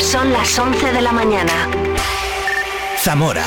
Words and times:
Son 0.00 0.32
las 0.32 0.58
11 0.58 0.92
de 0.92 1.00
la 1.02 1.12
mañana. 1.12 1.68
Zamora 2.98 3.44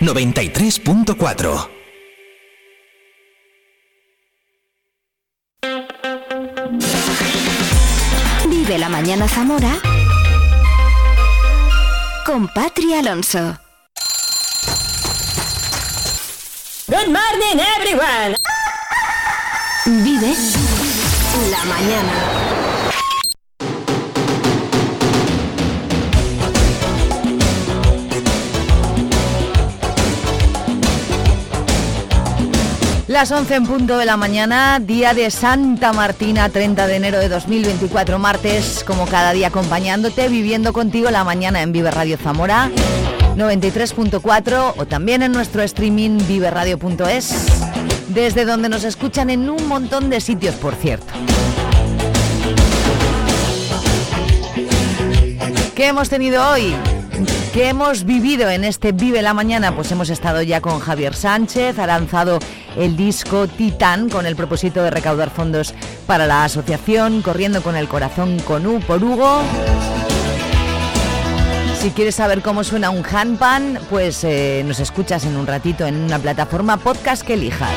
93.4 0.00 1.68
Vive 8.48 8.78
la 8.78 8.88
mañana 8.88 9.28
Zamora 9.28 9.72
con 12.26 12.48
Patri 12.48 12.94
Alonso. 12.94 13.58
Good 16.86 17.08
morning, 17.08 17.60
everyone. 17.76 18.36
Vive 19.86 20.34
la 21.50 21.64
mañana. 21.64 22.43
Las 33.14 33.30
11 33.30 33.54
en 33.54 33.64
punto 33.64 33.96
de 33.96 34.06
la 34.06 34.16
mañana, 34.16 34.80
día 34.80 35.14
de 35.14 35.30
Santa 35.30 35.92
Martina, 35.92 36.48
30 36.48 36.88
de 36.88 36.96
enero 36.96 37.20
de 37.20 37.28
2024, 37.28 38.18
martes, 38.18 38.82
como 38.84 39.06
cada 39.06 39.32
día 39.32 39.46
acompañándote, 39.46 40.26
viviendo 40.26 40.72
contigo 40.72 41.12
la 41.12 41.22
mañana 41.22 41.62
en 41.62 41.70
Vive 41.70 41.92
Radio 41.92 42.16
Zamora, 42.16 42.72
93.4 43.36 44.74
o 44.76 44.86
también 44.86 45.22
en 45.22 45.30
nuestro 45.30 45.62
streaming 45.62 46.26
viveradio.es, 46.26 47.46
desde 48.08 48.44
donde 48.44 48.68
nos 48.68 48.82
escuchan 48.82 49.30
en 49.30 49.48
un 49.48 49.68
montón 49.68 50.10
de 50.10 50.20
sitios, 50.20 50.56
por 50.56 50.74
cierto. 50.74 51.12
¿Qué 55.76 55.86
hemos 55.86 56.08
tenido 56.08 56.44
hoy? 56.50 56.74
¿Qué 57.54 57.68
hemos 57.68 58.02
vivido 58.02 58.50
en 58.50 58.64
este 58.64 58.90
Vive 58.90 59.22
la 59.22 59.32
Mañana? 59.32 59.76
Pues 59.76 59.92
hemos 59.92 60.10
estado 60.10 60.42
ya 60.42 60.60
con 60.60 60.80
Javier 60.80 61.14
Sánchez, 61.14 61.78
ha 61.78 61.86
lanzado 61.86 62.40
el 62.76 62.96
disco 62.96 63.46
Titán 63.46 64.08
con 64.08 64.26
el 64.26 64.34
propósito 64.34 64.82
de 64.82 64.90
recaudar 64.90 65.30
fondos 65.30 65.72
para 66.04 66.26
la 66.26 66.42
asociación 66.42 67.22
Corriendo 67.22 67.62
con 67.62 67.76
el 67.76 67.86
Corazón 67.86 68.40
con 68.40 68.66
U 68.66 68.80
por 68.80 69.04
Hugo. 69.04 69.40
Si 71.80 71.90
quieres 71.90 72.16
saber 72.16 72.42
cómo 72.42 72.64
suena 72.64 72.90
un 72.90 73.04
handpan, 73.04 73.78
pues 73.88 74.24
eh, 74.24 74.64
nos 74.66 74.80
escuchas 74.80 75.24
en 75.24 75.36
un 75.36 75.46
ratito 75.46 75.86
en 75.86 75.94
una 75.94 76.18
plataforma 76.18 76.78
podcast 76.78 77.22
que 77.22 77.34
elijas. 77.34 77.70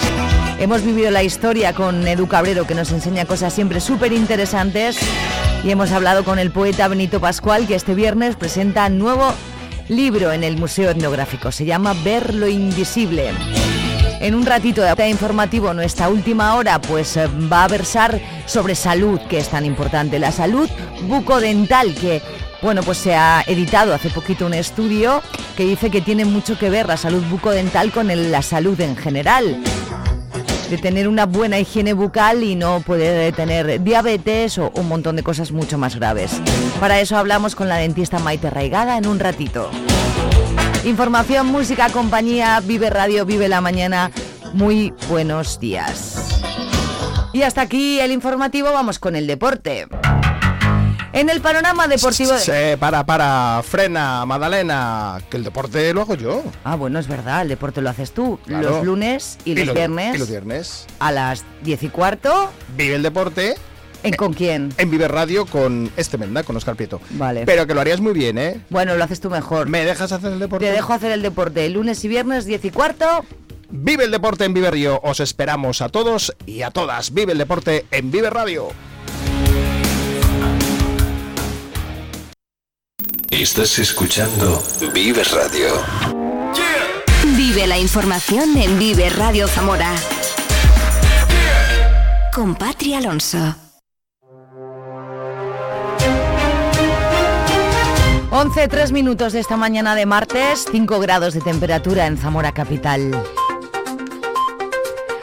Hemos 0.59 0.81
vivido 0.81 1.11
la 1.11 1.21
historia 1.21 1.73
con 1.73 2.07
Edu 2.07 2.27
Cabrero 2.27 2.65
que 2.65 2.73
nos 2.73 2.91
enseña 2.91 3.25
cosas 3.25 3.53
siempre 3.53 3.79
súper 3.79 4.11
interesantes 4.11 4.97
y 5.63 5.69
hemos 5.69 5.91
hablado 5.91 6.23
con 6.23 6.39
el 6.39 6.49
poeta 6.49 6.87
Benito 6.87 7.19
Pascual 7.21 7.67
que 7.67 7.75
este 7.75 7.93
viernes 7.93 8.35
presenta 8.35 8.89
nuevo 8.89 9.35
libro 9.89 10.31
en 10.31 10.43
el 10.43 10.57
Museo 10.57 10.89
Etnográfico. 10.89 11.51
Se 11.51 11.65
llama 11.65 11.93
Ver 12.03 12.33
lo 12.33 12.47
Invisible. 12.47 13.31
En 14.19 14.33
un 14.33 14.45
ratito 14.45 14.81
de 14.81 15.09
informativo, 15.09 15.73
nuestra 15.73 16.09
última 16.09 16.55
hora, 16.55 16.81
pues 16.81 17.17
eh, 17.17 17.27
va 17.51 17.65
a 17.65 17.67
versar 17.67 18.19
sobre 18.45 18.73
salud, 18.73 19.19
que 19.29 19.37
es 19.37 19.49
tan 19.49 19.65
importante. 19.65 20.17
La 20.17 20.31
salud 20.31 20.67
bucodental, 21.07 21.93
que 21.93 22.21
bueno, 22.61 22.81
pues 22.81 22.97
se 22.97 23.15
ha 23.15 23.43
editado 23.45 23.93
hace 23.93 24.09
poquito 24.09 24.47
un 24.47 24.55
estudio 24.55 25.21
que 25.55 25.65
dice 25.65 25.91
que 25.91 26.01
tiene 26.01 26.25
mucho 26.25 26.57
que 26.57 26.71
ver 26.71 26.87
la 26.87 26.97
salud 26.97 27.23
bucodental 27.29 27.91
con 27.91 28.07
la 28.31 28.41
salud 28.41 28.79
en 28.81 28.95
general. 28.95 29.61
De 30.69 30.77
tener 30.77 31.07
una 31.07 31.25
buena 31.25 31.59
higiene 31.59 31.93
bucal 31.93 32.43
y 32.43 32.55
no 32.55 32.81
poder 32.81 33.33
tener 33.33 33.81
diabetes 33.83 34.57
o 34.57 34.71
un 34.75 34.87
montón 34.87 35.15
de 35.15 35.23
cosas 35.23 35.51
mucho 35.51 35.77
más 35.77 35.95
graves. 35.95 36.31
Para 36.79 36.99
eso 36.99 37.17
hablamos 37.17 37.55
con 37.55 37.69
la 37.69 37.77
dentista 37.77 38.19
Maite 38.19 38.49
Raigada 38.49 38.97
en 38.97 39.07
un 39.07 39.19
ratito. 39.19 39.69
Información, 40.83 41.47
música, 41.47 41.89
compañía, 41.89 42.61
Vive 42.61 42.89
Radio, 42.89 43.25
Vive 43.25 43.47
la 43.47 43.61
Mañana. 43.61 44.11
Muy 44.53 44.93
buenos 45.09 45.59
días. 45.59 46.41
Y 47.33 47.43
hasta 47.43 47.61
aquí 47.61 47.99
el 47.99 48.11
informativo, 48.11 48.71
vamos 48.71 48.99
con 48.99 49.15
el 49.15 49.27
deporte. 49.27 49.87
En 51.17 51.29
el 51.31 51.41
panorama 51.41 51.87
deportivo... 51.87 52.31
de- 52.33 52.39
Se 52.39 52.77
para, 52.77 53.03
para, 53.03 53.61
frena, 53.63 54.23
Madalena, 54.27 55.17
que 55.31 55.37
el 55.37 55.43
deporte 55.43 55.91
lo 55.91 56.01
hago 56.01 56.13
yo. 56.13 56.43
Ah, 56.63 56.75
bueno, 56.75 56.99
es 56.99 57.07
verdad, 57.07 57.41
el 57.41 57.47
deporte 57.49 57.81
lo 57.81 57.89
haces 57.89 58.11
tú. 58.11 58.37
Claro. 58.45 58.69
Los 58.69 58.85
lunes 58.85 59.37
y, 59.43 59.55
los 59.55 59.65
lo- 59.67 59.73
viernes 59.73 60.15
Y 60.15 60.19
los 60.19 60.29
viernes. 60.29 60.85
a 60.99 61.11
las 61.11 61.43
10 61.63 61.83
y 61.83 61.89
cuarto. 61.89 62.51
Vive 62.75 62.93
el 62.95 63.01
deporte 63.01 63.55
¿En 64.03 64.13
con 64.13 64.33
quién? 64.33 64.71
en 64.77 64.91
Vive 64.91 65.07
Radio 65.07 65.47
con 65.47 65.89
este 65.97 66.19
Menda, 66.19 66.43
con 66.43 66.55
Oscar 66.55 66.75
Prieto. 66.75 67.01
Vale. 67.09 67.45
Pero 67.47 67.65
que 67.65 67.73
lo 67.73 67.81
harías 67.81 67.99
muy 67.99 68.13
bien, 68.13 68.37
¿eh? 68.37 68.61
Bueno, 68.69 68.95
lo 68.95 69.03
haces 69.03 69.19
tú 69.19 69.31
mejor. 69.31 69.67
¿Me 69.69 69.83
dejas 69.85 70.11
hacer 70.11 70.33
el 70.33 70.39
deporte? 70.39 70.67
Te 70.67 70.71
dejo 70.71 70.93
hacer 70.93 71.11
el 71.11 71.23
deporte 71.23 71.67
lunes 71.69 72.03
y 72.05 72.07
viernes 72.09 72.45
10 72.45 72.63
y 72.65 72.69
cuarto. 72.69 73.25
Vive 73.71 74.03
el 74.03 74.11
deporte 74.11 74.45
en 74.45 74.53
Vive 74.53 74.69
Río. 74.69 74.99
Os 75.03 75.19
esperamos 75.19 75.81
a 75.81 75.89
todos 75.89 76.35
y 76.45 76.61
a 76.61 76.69
todas. 76.69 77.11
Vive 77.11 77.31
el 77.31 77.39
deporte 77.39 77.85
en 77.89 78.11
Vive 78.11 78.29
Radio. 78.29 78.67
Estás 83.31 83.77
escuchando 83.79 84.63
Vive 84.93 85.21
Radio. 85.23 85.67
Vive 87.35 87.67
la 87.67 87.77
información 87.77 88.55
en 88.57 88.79
Vive 88.79 89.09
Radio 89.09 89.47
Zamora. 89.49 89.93
Con 92.33 92.55
Patri 92.55 92.93
Alonso. 92.93 93.55
11, 98.31 98.67
3 98.69 98.91
minutos 98.93 99.33
de 99.33 99.39
esta 99.39 99.57
mañana 99.57 99.93
de 99.95 100.05
martes, 100.05 100.65
5 100.71 100.99
grados 100.99 101.33
de 101.33 101.41
temperatura 101.41 102.07
en 102.07 102.17
Zamora 102.17 102.53
Capital. 102.53 103.11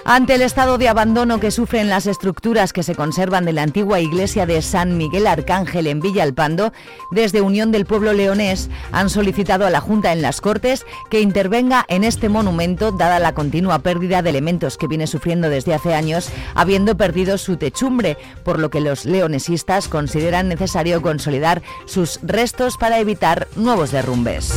Ante 0.07 0.35
el 0.35 0.43
estado 0.43 0.77
de 0.77 0.91
abandono 0.91 1.41
que 1.41 1.51
sufren 1.51 1.89
las 1.89 2.07
estructuras 2.07 2.75
que 2.75 2.83
se 2.83 2.95
conservan 2.95 3.47
de 3.47 3.55
la 3.55 3.63
antigua 3.63 4.01
iglesia 4.01 4.45
de 4.45 4.61
San 4.61 4.99
Miguel 4.99 5.27
Arcángel 5.27 5.87
en 5.87 6.01
Villalpando, 6.01 6.75
desde 7.11 7.41
Unión 7.41 7.73
del 7.73 7.87
Pueblo 7.87 8.13
Leonés 8.13 8.69
han 8.93 9.09
solicitado 9.09 9.65
a 9.65 9.71
la 9.71 9.81
Junta 9.81 10.13
en 10.13 10.21
las 10.21 10.43
Cortes 10.43 10.85
que 11.09 11.23
intervenga 11.23 11.87
en 11.89 12.05
este 12.05 12.29
monumento 12.29 12.93
dada 12.93 13.19
la 13.19 13.33
continua 13.33 13.79
pérdida 13.79 14.21
de 14.21 14.29
elementos 14.29 14.77
que 14.77 14.89
viene 14.89 15.07
sufriendo 15.07 15.49
desde 15.49 15.73
hace 15.73 15.95
años, 15.95 16.29
habiendo 16.55 16.99
perdido 16.99 17.39
su 17.39 17.57
techumbre, 17.57 18.19
por 18.45 18.59
lo 18.59 18.69
que 18.69 18.83
los 18.83 19.07
leonesistas 19.07 19.89
consideran 19.89 20.49
necesario 20.49 21.01
consolidar 21.01 21.63
sus 21.87 22.21
restos 22.23 22.77
para 22.77 22.99
evitar 22.99 23.49
nuevos 23.57 23.91
derrumbes. 23.91 24.53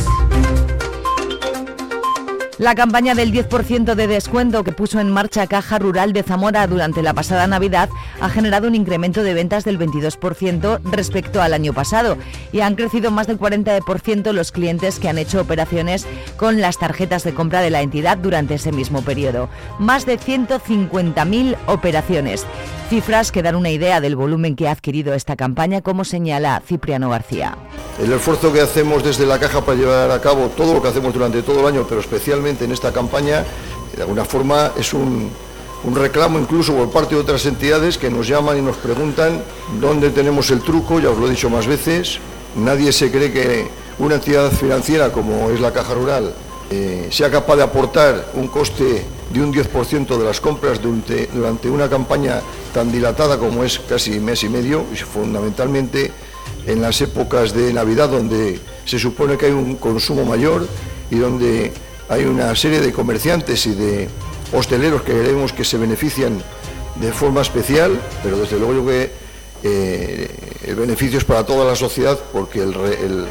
La 2.58 2.74
campaña 2.74 3.14
del 3.14 3.32
10% 3.32 3.94
de 3.94 4.08
descuento 4.08 4.64
que 4.64 4.72
puso 4.72 4.98
en 4.98 5.12
marcha 5.12 5.46
Caja 5.46 5.78
Rural 5.78 6.12
de 6.12 6.24
Zamora 6.24 6.66
durante 6.66 7.02
la 7.02 7.14
pasada 7.14 7.46
Navidad 7.46 7.88
ha 8.20 8.28
generado 8.28 8.66
un 8.66 8.74
incremento 8.74 9.22
de 9.22 9.32
ventas 9.32 9.64
del 9.64 9.78
22% 9.78 10.80
respecto 10.90 11.40
al 11.40 11.54
año 11.54 11.72
pasado 11.72 12.18
y 12.50 12.58
han 12.60 12.74
crecido 12.74 13.12
más 13.12 13.28
del 13.28 13.38
40% 13.38 14.32
los 14.32 14.50
clientes 14.50 14.98
que 14.98 15.08
han 15.08 15.18
hecho 15.18 15.40
operaciones 15.40 16.04
con 16.36 16.60
las 16.60 16.78
tarjetas 16.78 17.22
de 17.22 17.32
compra 17.32 17.60
de 17.60 17.70
la 17.70 17.80
entidad 17.80 18.18
durante 18.18 18.54
ese 18.54 18.72
mismo 18.72 19.02
periodo. 19.02 19.48
Más 19.78 20.04
de 20.04 20.18
150.000 20.18 21.56
operaciones. 21.66 22.44
Cifras 22.88 23.32
que 23.32 23.42
dan 23.42 23.54
una 23.54 23.68
idea 23.68 24.00
del 24.00 24.16
volumen 24.16 24.56
que 24.56 24.66
ha 24.66 24.70
adquirido 24.70 25.12
esta 25.12 25.36
campaña, 25.36 25.82
como 25.82 26.04
señala 26.04 26.62
Cipriano 26.66 27.10
García. 27.10 27.54
El 28.02 28.10
esfuerzo 28.14 28.50
que 28.50 28.62
hacemos 28.62 29.04
desde 29.04 29.26
la 29.26 29.38
caja 29.38 29.60
para 29.60 29.76
llevar 29.76 30.10
a 30.10 30.18
cabo 30.22 30.48
todo 30.56 30.72
lo 30.72 30.80
que 30.80 30.88
hacemos 30.88 31.12
durante 31.12 31.42
todo 31.42 31.60
el 31.60 31.66
año, 31.66 31.84
pero 31.86 32.00
especialmente 32.00 32.64
en 32.64 32.72
esta 32.72 32.90
campaña, 32.90 33.44
de 33.94 34.00
alguna 34.00 34.24
forma 34.24 34.72
es 34.78 34.94
un, 34.94 35.30
reclamo 35.94 36.38
incluso 36.38 36.74
por 36.74 36.90
parte 36.90 37.14
de 37.14 37.20
otras 37.20 37.44
entidades 37.44 37.98
que 37.98 38.08
nos 38.08 38.26
llaman 38.26 38.56
y 38.56 38.62
nos 38.62 38.78
preguntan 38.78 39.42
dónde 39.78 40.08
tenemos 40.08 40.50
el 40.50 40.62
truco, 40.62 40.98
ya 40.98 41.10
os 41.10 41.18
lo 41.18 41.26
he 41.26 41.30
dicho 41.30 41.50
más 41.50 41.66
veces, 41.66 42.20
nadie 42.56 42.90
se 42.92 43.10
cree 43.10 43.30
que 43.30 43.68
una 43.98 44.14
entidad 44.14 44.50
financiera 44.50 45.12
como 45.12 45.50
es 45.50 45.60
la 45.60 45.72
Caja 45.72 45.92
Rural 45.92 46.32
eh, 46.70 47.08
sea 47.10 47.30
capaz 47.30 47.56
de 47.56 47.64
aportar 47.64 48.30
un 48.32 48.48
coste 48.48 49.04
de 49.32 49.40
un 49.42 49.52
10% 49.52 50.16
de 50.16 50.24
las 50.24 50.40
compras 50.40 50.80
durante, 50.80 51.68
una 51.70 51.88
campaña 51.88 52.40
tan 52.72 52.90
dilatada 52.90 53.38
como 53.38 53.62
es 53.64 53.78
casi 53.78 54.18
mes 54.20 54.42
y 54.44 54.48
medio, 54.48 54.84
y 54.92 54.96
fundamentalmente 54.96 56.10
en 56.66 56.80
las 56.82 57.00
épocas 57.00 57.52
de 57.52 57.72
Navidad 57.72 58.08
donde 58.08 58.58
se 58.84 58.98
supone 58.98 59.36
que 59.36 59.46
hay 59.46 59.52
un 59.52 59.76
consumo 59.76 60.24
mayor 60.24 60.66
y 61.10 61.16
donde 61.16 61.72
hay 62.08 62.24
una 62.24 62.54
serie 62.56 62.80
de 62.80 62.92
comerciantes 62.92 63.66
y 63.66 63.74
de 63.74 64.08
hosteleros 64.52 65.02
que 65.02 65.12
creemos 65.12 65.52
que 65.52 65.64
se 65.64 65.76
benefician 65.76 66.42
de 66.96 67.12
forma 67.12 67.42
especial, 67.42 67.98
pero 68.22 68.38
desde 68.38 68.58
luego 68.58 68.74
yo 68.74 68.86
que 68.86 69.10
eh, 69.62 70.28
el 70.66 70.74
beneficio 70.76 71.18
es 71.18 71.24
para 71.24 71.44
toda 71.44 71.64
la 71.66 71.76
sociedad 71.76 72.18
porque 72.32 72.60
el- 72.62 73.26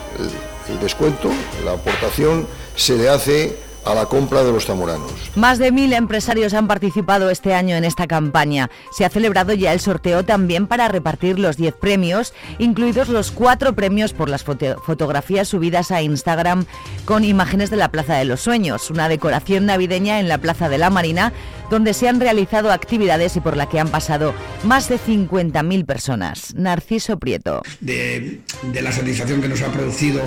el 0.69 0.79
descuento, 0.81 1.29
la 1.63 1.71
aportación 1.73 2.45
se 2.75 2.97
le 2.97 3.09
hace 3.09 3.55
a 3.87 3.95
la 3.95 4.05
compra 4.05 4.43
de 4.43 4.51
los 4.51 4.65
zamoranos. 4.65 5.11
Más 5.35 5.59
de 5.59 5.71
mil 5.71 5.93
empresarios 5.93 6.53
han 6.53 6.67
participado 6.67 7.29
este 7.29 7.53
año 7.53 7.75
en 7.75 7.85
esta 7.85 8.07
campaña. 8.07 8.69
Se 8.91 9.05
ha 9.05 9.09
celebrado 9.09 9.53
ya 9.53 9.73
el 9.73 9.79
sorteo 9.79 10.23
también 10.23 10.67
para 10.67 10.87
repartir 10.87 11.39
los 11.39 11.57
10 11.57 11.75
premios, 11.75 12.33
incluidos 12.59 13.09
los 13.09 13.31
cuatro 13.31 13.73
premios 13.73 14.13
por 14.13 14.29
las 14.29 14.43
fotografías 14.43 15.47
subidas 15.47 15.91
a 15.91 16.01
Instagram 16.01 16.65
con 17.05 17.23
imágenes 17.23 17.69
de 17.69 17.77
la 17.77 17.89
Plaza 17.89 18.15
de 18.15 18.25
los 18.25 18.41
Sueños, 18.41 18.89
una 18.91 19.09
decoración 19.09 19.65
navideña 19.65 20.19
en 20.19 20.27
la 20.27 20.37
Plaza 20.37 20.69
de 20.69 20.77
la 20.77 20.89
Marina, 20.89 21.31
donde 21.69 21.93
se 21.93 22.07
han 22.07 22.19
realizado 22.19 22.71
actividades 22.71 23.35
y 23.35 23.41
por 23.41 23.57
la 23.57 23.69
que 23.69 23.79
han 23.79 23.89
pasado 23.89 24.33
más 24.63 24.89
de 24.89 24.99
50.000 24.99 25.85
personas. 25.85 26.53
Narciso 26.55 27.19
Prieto. 27.19 27.61
De, 27.79 28.41
la 28.81 28.91
satisfacción 28.91 29.41
que 29.41 29.47
nos 29.47 29.61
ha 29.61 29.71
producido 29.71 30.21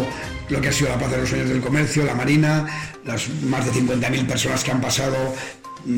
lo 0.48 0.60
que 0.60 0.68
ha 0.68 0.72
sido 0.72 0.90
la 0.90 0.98
Plaza 0.98 1.14
de 1.14 1.20
los 1.20 1.30
Sueños 1.30 1.48
del 1.48 1.60
Comercio, 1.60 2.04
la 2.04 2.14
Marina, 2.14 2.66
las 3.04 3.28
más 3.44 3.66
de 3.66 3.72
50.000 3.72 4.26
personas 4.26 4.64
que 4.64 4.70
han 4.72 4.80
pasado 4.80 5.16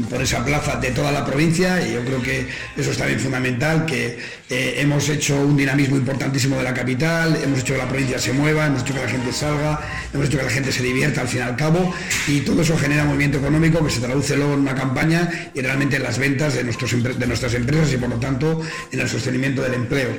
por 0.08 0.22
esa 0.22 0.44
plaza 0.44 0.76
de 0.76 0.90
toda 0.90 1.12
la 1.12 1.24
provincia 1.24 1.86
y 1.86 1.94
yo 1.94 2.04
creo 2.04 2.22
que 2.22 2.48
eso 2.76 2.90
es 2.90 2.98
también 2.98 3.18
fundamental, 3.20 3.84
que 3.84 4.18
eh, 4.48 4.74
hemos 4.78 5.08
hecho 5.08 5.40
un 5.40 5.56
dinamismo 5.56 5.96
importantísimo 5.96 6.56
de 6.56 6.62
la 6.62 6.74
capital, 6.74 7.36
hemos 7.42 7.60
hecho 7.60 7.74
que 7.74 7.78
la 7.78 7.88
provincia 7.88 8.18
se 8.18 8.32
mueva, 8.32 8.66
hemos 8.66 8.82
hecho 8.82 8.94
que 8.94 9.00
la 9.00 9.08
gente 9.08 9.32
salga, 9.32 9.80
hemos 10.12 10.26
hecho 10.28 10.38
que 10.38 10.44
la 10.44 10.50
gente 10.50 10.72
se 10.72 10.82
divierta 10.82 11.22
al 11.22 11.28
fin 11.28 11.40
y 11.40 11.42
al 11.42 11.56
cabo 11.56 11.94
y 12.28 12.40
todo 12.40 12.62
eso 12.62 12.76
genera 12.76 13.04
movimiento 13.04 13.38
económico 13.38 13.84
que 13.84 13.90
se 13.90 14.00
traduce 14.00 14.36
luego 14.36 14.54
en 14.54 14.60
una 14.60 14.74
campaña 14.74 15.50
y 15.54 15.60
realmente 15.60 15.96
en 15.96 16.02
las 16.02 16.18
ventas 16.18 16.54
de, 16.54 16.64
nuestros, 16.64 16.90
de 17.02 17.26
nuestras 17.26 17.54
empresas 17.54 17.92
y 17.92 17.96
por 17.96 18.08
lo 18.08 18.16
tanto 18.16 18.60
en 18.90 19.00
el 19.00 19.08
sostenimiento 19.08 19.62
del 19.62 19.74
empleo. 19.74 20.10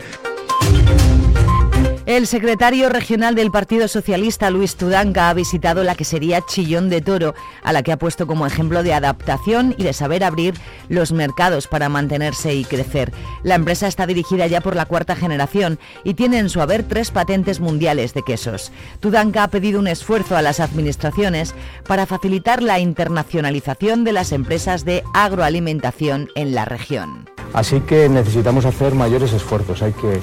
El 2.13 2.27
secretario 2.27 2.89
regional 2.89 3.33
del 3.33 3.49
Partido 3.49 3.87
Socialista, 3.87 4.51
Luis 4.51 4.75
Tudanca, 4.75 5.29
ha 5.29 5.33
visitado 5.33 5.83
la 5.83 5.95
que 5.95 6.05
sería 6.05 6.45
Chillón 6.45 6.87
de 6.87 7.01
Toro, 7.01 7.33
a 7.63 7.73
la 7.73 7.81
que 7.81 7.91
ha 7.91 7.97
puesto 7.97 8.27
como 8.27 8.45
ejemplo 8.45 8.83
de 8.83 8.93
adaptación 8.93 9.73
y 9.79 9.83
de 9.83 9.93
saber 9.93 10.23
abrir 10.23 10.53
los 10.89 11.11
mercados 11.11 11.65
para 11.65 11.89
mantenerse 11.89 12.53
y 12.53 12.65
crecer. 12.65 13.11
La 13.41 13.55
empresa 13.55 13.87
está 13.87 14.05
dirigida 14.05 14.45
ya 14.45 14.61
por 14.61 14.75
la 14.75 14.85
cuarta 14.85 15.15
generación 15.15 15.79
y 16.03 16.13
tiene 16.13 16.37
en 16.37 16.49
su 16.49 16.61
haber 16.61 16.83
tres 16.83 17.09
patentes 17.09 17.59
mundiales 17.59 18.13
de 18.13 18.21
quesos. 18.21 18.71
Tudanca 18.99 19.41
ha 19.41 19.47
pedido 19.47 19.79
un 19.79 19.87
esfuerzo 19.87 20.37
a 20.37 20.43
las 20.43 20.59
administraciones 20.59 21.55
para 21.87 22.05
facilitar 22.05 22.61
la 22.61 22.77
internacionalización 22.77 24.03
de 24.03 24.13
las 24.13 24.33
empresas 24.33 24.85
de 24.85 25.03
agroalimentación 25.15 26.29
en 26.35 26.53
la 26.53 26.65
región. 26.65 27.27
Así 27.53 27.81
que 27.81 28.09
necesitamos 28.09 28.65
hacer 28.65 28.95
mayores 28.95 29.31
esfuerzos, 29.31 29.83
hay 29.83 29.93
que 29.93 30.19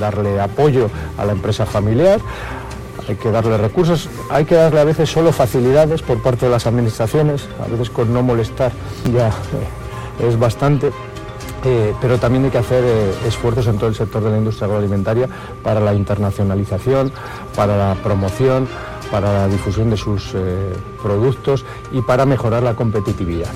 darle 0.00 0.40
apoyo 0.40 0.90
a 1.16 1.24
la 1.24 1.31
empresa 1.32 1.66
familiar, 1.66 2.20
hay 3.08 3.16
que 3.16 3.30
darle 3.30 3.56
recursos, 3.56 4.08
hay 4.30 4.44
que 4.44 4.54
darle 4.54 4.80
a 4.80 4.84
veces 4.84 5.10
solo 5.10 5.32
facilidades 5.32 6.02
por 6.02 6.22
parte 6.22 6.46
de 6.46 6.52
las 6.52 6.66
administraciones, 6.66 7.48
a 7.64 7.68
veces 7.68 7.90
con 7.90 8.12
no 8.12 8.22
molestar 8.22 8.72
ya 9.12 9.28
eh, 9.28 10.28
es 10.28 10.38
bastante, 10.38 10.92
eh, 11.64 11.94
pero 12.00 12.18
también 12.18 12.44
hay 12.44 12.50
que 12.50 12.58
hacer 12.58 12.84
eh, 12.84 13.12
esfuerzos 13.26 13.66
en 13.66 13.78
todo 13.78 13.88
el 13.88 13.94
sector 13.94 14.22
de 14.22 14.30
la 14.30 14.38
industria 14.38 14.66
agroalimentaria 14.66 15.28
para 15.62 15.80
la 15.80 15.94
internacionalización, 15.94 17.12
para 17.56 17.76
la 17.76 17.94
promoción, 18.02 18.68
para 19.10 19.32
la 19.32 19.48
difusión 19.48 19.90
de 19.90 19.96
sus 19.98 20.34
productos 21.02 21.66
y 21.92 22.00
para 22.00 22.24
mejorar 22.24 22.62
la 22.62 22.74
competitividad. 22.74 23.50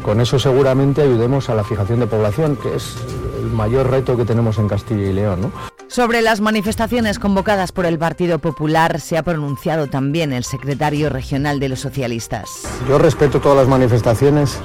Con 0.00 0.20
eso 0.20 0.38
seguramente 0.38 1.02
ayudemos 1.02 1.50
a 1.50 1.56
la 1.56 1.64
fijación 1.64 1.98
de 1.98 2.06
población, 2.06 2.54
que 2.54 2.76
es 2.76 2.96
el 3.40 3.50
mayor 3.50 3.90
reto 3.90 4.16
que 4.16 4.24
tenemos 4.24 4.58
en 4.58 4.68
Castilla 4.68 5.02
y 5.02 5.12
León. 5.12 5.50
Sobre 5.96 6.20
las 6.20 6.42
manifestaciones 6.42 7.18
convocadas 7.18 7.72
por 7.72 7.86
el 7.86 7.98
Partido 7.98 8.38
Popular 8.38 9.00
se 9.00 9.16
ha 9.16 9.22
pronunciado 9.22 9.86
también 9.86 10.34
el 10.34 10.44
secretario 10.44 11.08
regional 11.08 11.58
de 11.58 11.70
los 11.70 11.80
socialistas. 11.80 12.68
Yo 12.86 12.98
respeto 12.98 13.40
todas 13.40 13.56
las 13.56 13.66
manifestaciones, 13.66 14.58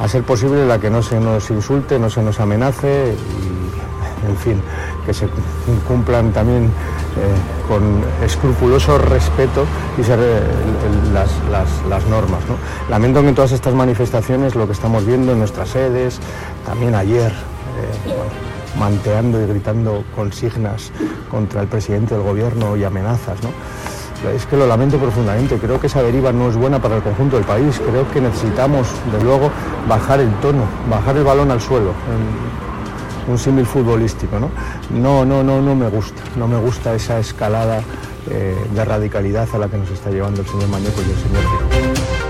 a 0.00 0.08
ser 0.08 0.24
posible 0.24 0.66
la 0.66 0.80
que 0.80 0.90
no 0.90 1.00
se 1.00 1.20
nos 1.20 1.48
insulte, 1.50 2.00
no 2.00 2.10
se 2.10 2.22
nos 2.22 2.40
amenace 2.40 3.14
y, 3.14 4.28
en 4.28 4.36
fin, 4.36 4.60
que 5.06 5.14
se 5.14 5.28
cumplan 5.86 6.32
también 6.32 6.64
eh, 6.64 6.68
con 7.68 8.02
escrupuloso 8.24 8.98
respeto 8.98 9.64
y 9.96 10.00
las, 11.12 11.30
normas. 12.08 12.42
Lamento 12.90 13.22
que 13.22 13.28
en 13.28 13.34
todas 13.36 13.52
estas 13.52 13.74
manifestaciones 13.74 14.56
lo 14.56 14.66
que 14.66 14.72
estamos 14.72 15.06
viendo 15.06 15.34
en 15.34 15.38
nuestras 15.38 15.68
sedes, 15.68 16.18
también 16.66 16.96
ayer, 16.96 17.30
eh, 17.30 18.47
manteando 18.76 19.40
y 19.42 19.46
gritando 19.46 20.04
consignas 20.14 20.90
contra 21.30 21.62
el 21.62 21.68
presidente 21.68 22.14
del 22.14 22.24
gobierno 22.24 22.76
y 22.76 22.84
amenazas. 22.84 23.38
Es 24.34 24.46
que 24.46 24.56
lo 24.56 24.66
lamento 24.66 24.98
profundamente, 24.98 25.58
creo 25.58 25.80
que 25.80 25.86
esa 25.86 26.02
deriva 26.02 26.32
no 26.32 26.48
es 26.48 26.56
buena 26.56 26.82
para 26.82 26.96
el 26.96 27.02
conjunto 27.02 27.36
del 27.36 27.44
país, 27.44 27.80
creo 27.88 28.10
que 28.10 28.20
necesitamos, 28.20 28.88
de 29.12 29.22
luego, 29.22 29.50
bajar 29.88 30.20
el 30.20 30.32
tono, 30.40 30.64
bajar 30.90 31.16
el 31.16 31.24
balón 31.24 31.50
al 31.50 31.60
suelo 31.60 31.92
un 33.28 33.38
símil 33.38 33.66
futbolístico. 33.66 34.38
¿no? 34.38 34.50
no, 34.90 35.24
no, 35.24 35.42
no, 35.42 35.60
no 35.60 35.74
me 35.74 35.88
gusta, 35.88 36.22
no 36.36 36.48
me 36.48 36.58
gusta 36.58 36.94
esa 36.94 37.18
escalada 37.18 37.82
eh, 38.30 38.56
de 38.74 38.84
radicalidad 38.84 39.48
a 39.52 39.58
la 39.58 39.68
que 39.68 39.78
nos 39.78 39.90
está 39.90 40.10
llevando 40.10 40.40
el 40.40 40.46
señor 40.46 40.68
Mañeco 40.68 41.00
y 41.06 41.10
el 41.10 41.16
señor 41.16 42.27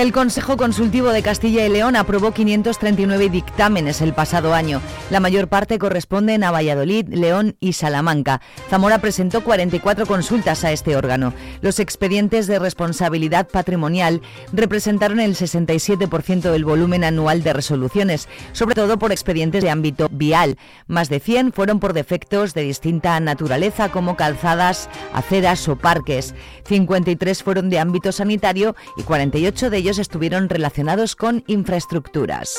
el 0.00 0.12
Consejo 0.12 0.56
Consultivo 0.56 1.10
de 1.10 1.22
Castilla 1.22 1.66
y 1.66 1.68
León 1.68 1.94
aprobó 1.94 2.32
539 2.32 3.28
dictámenes 3.28 4.00
el 4.00 4.14
pasado 4.14 4.54
año. 4.54 4.80
La 5.10 5.20
mayor 5.20 5.48
parte 5.48 5.78
corresponden 5.78 6.42
a 6.42 6.50
Valladolid, 6.50 7.06
León 7.08 7.56
y 7.60 7.74
Salamanca. 7.74 8.40
Zamora 8.70 9.02
presentó 9.02 9.44
44 9.44 10.06
consultas 10.06 10.64
a 10.64 10.72
este 10.72 10.96
órgano. 10.96 11.34
Los 11.60 11.80
expedientes 11.80 12.46
de 12.46 12.58
responsabilidad 12.58 13.46
patrimonial 13.48 14.22
representaron 14.54 15.20
el 15.20 15.36
67% 15.36 16.50
del 16.50 16.64
volumen 16.64 17.04
anual 17.04 17.42
de 17.42 17.52
resoluciones, 17.52 18.26
sobre 18.52 18.76
todo 18.76 18.98
por 18.98 19.12
expedientes 19.12 19.62
de 19.62 19.68
ámbito 19.68 20.08
vial. 20.10 20.56
Más 20.86 21.10
de 21.10 21.20
100 21.20 21.52
fueron 21.52 21.78
por 21.78 21.92
defectos 21.92 22.54
de 22.54 22.62
distinta 22.62 23.20
naturaleza 23.20 23.90
como 23.90 24.16
calzadas, 24.16 24.88
aceras 25.12 25.68
o 25.68 25.76
parques. 25.76 26.34
53 26.64 27.42
fueron 27.42 27.68
de 27.68 27.78
ámbito 27.78 28.12
sanitario 28.12 28.74
y 28.96 29.02
48 29.02 29.68
de 29.68 29.76
ellos 29.76 29.89
estuvieron 29.98 30.48
relacionados 30.48 31.16
con 31.16 31.44
infraestructuras. 31.46 32.56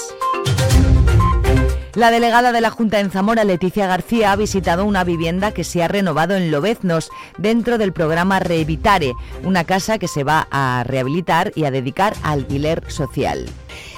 La 1.94 2.10
delegada 2.10 2.54
de 2.54 2.62
la 2.62 2.70
Junta 2.70 3.02
en 3.02 3.12
Zamora, 3.12 3.44
Leticia 3.44 3.86
García, 3.86 4.32
ha 4.32 4.38
visitado 4.38 4.86
una 4.86 5.04
vivienda 5.04 5.52
que 5.52 5.66
se 5.66 5.84
ha 5.84 5.90
renovado 5.90 6.36
en 6.36 6.50
Lobeznos 6.50 7.10
dentro 7.38 7.78
del 7.78 7.92
programa 7.92 8.40
Revitare, 8.40 9.14
una 9.44 9.66
casa 9.66 10.00
que 10.00 10.08
se 10.08 10.24
va 10.24 10.48
a 10.52 10.86
rehabilitar 10.86 11.52
y 11.54 11.66
a 11.66 11.72
dedicar 11.72 12.14
a 12.24 12.32
alquiler 12.32 12.90
social. 12.90 13.50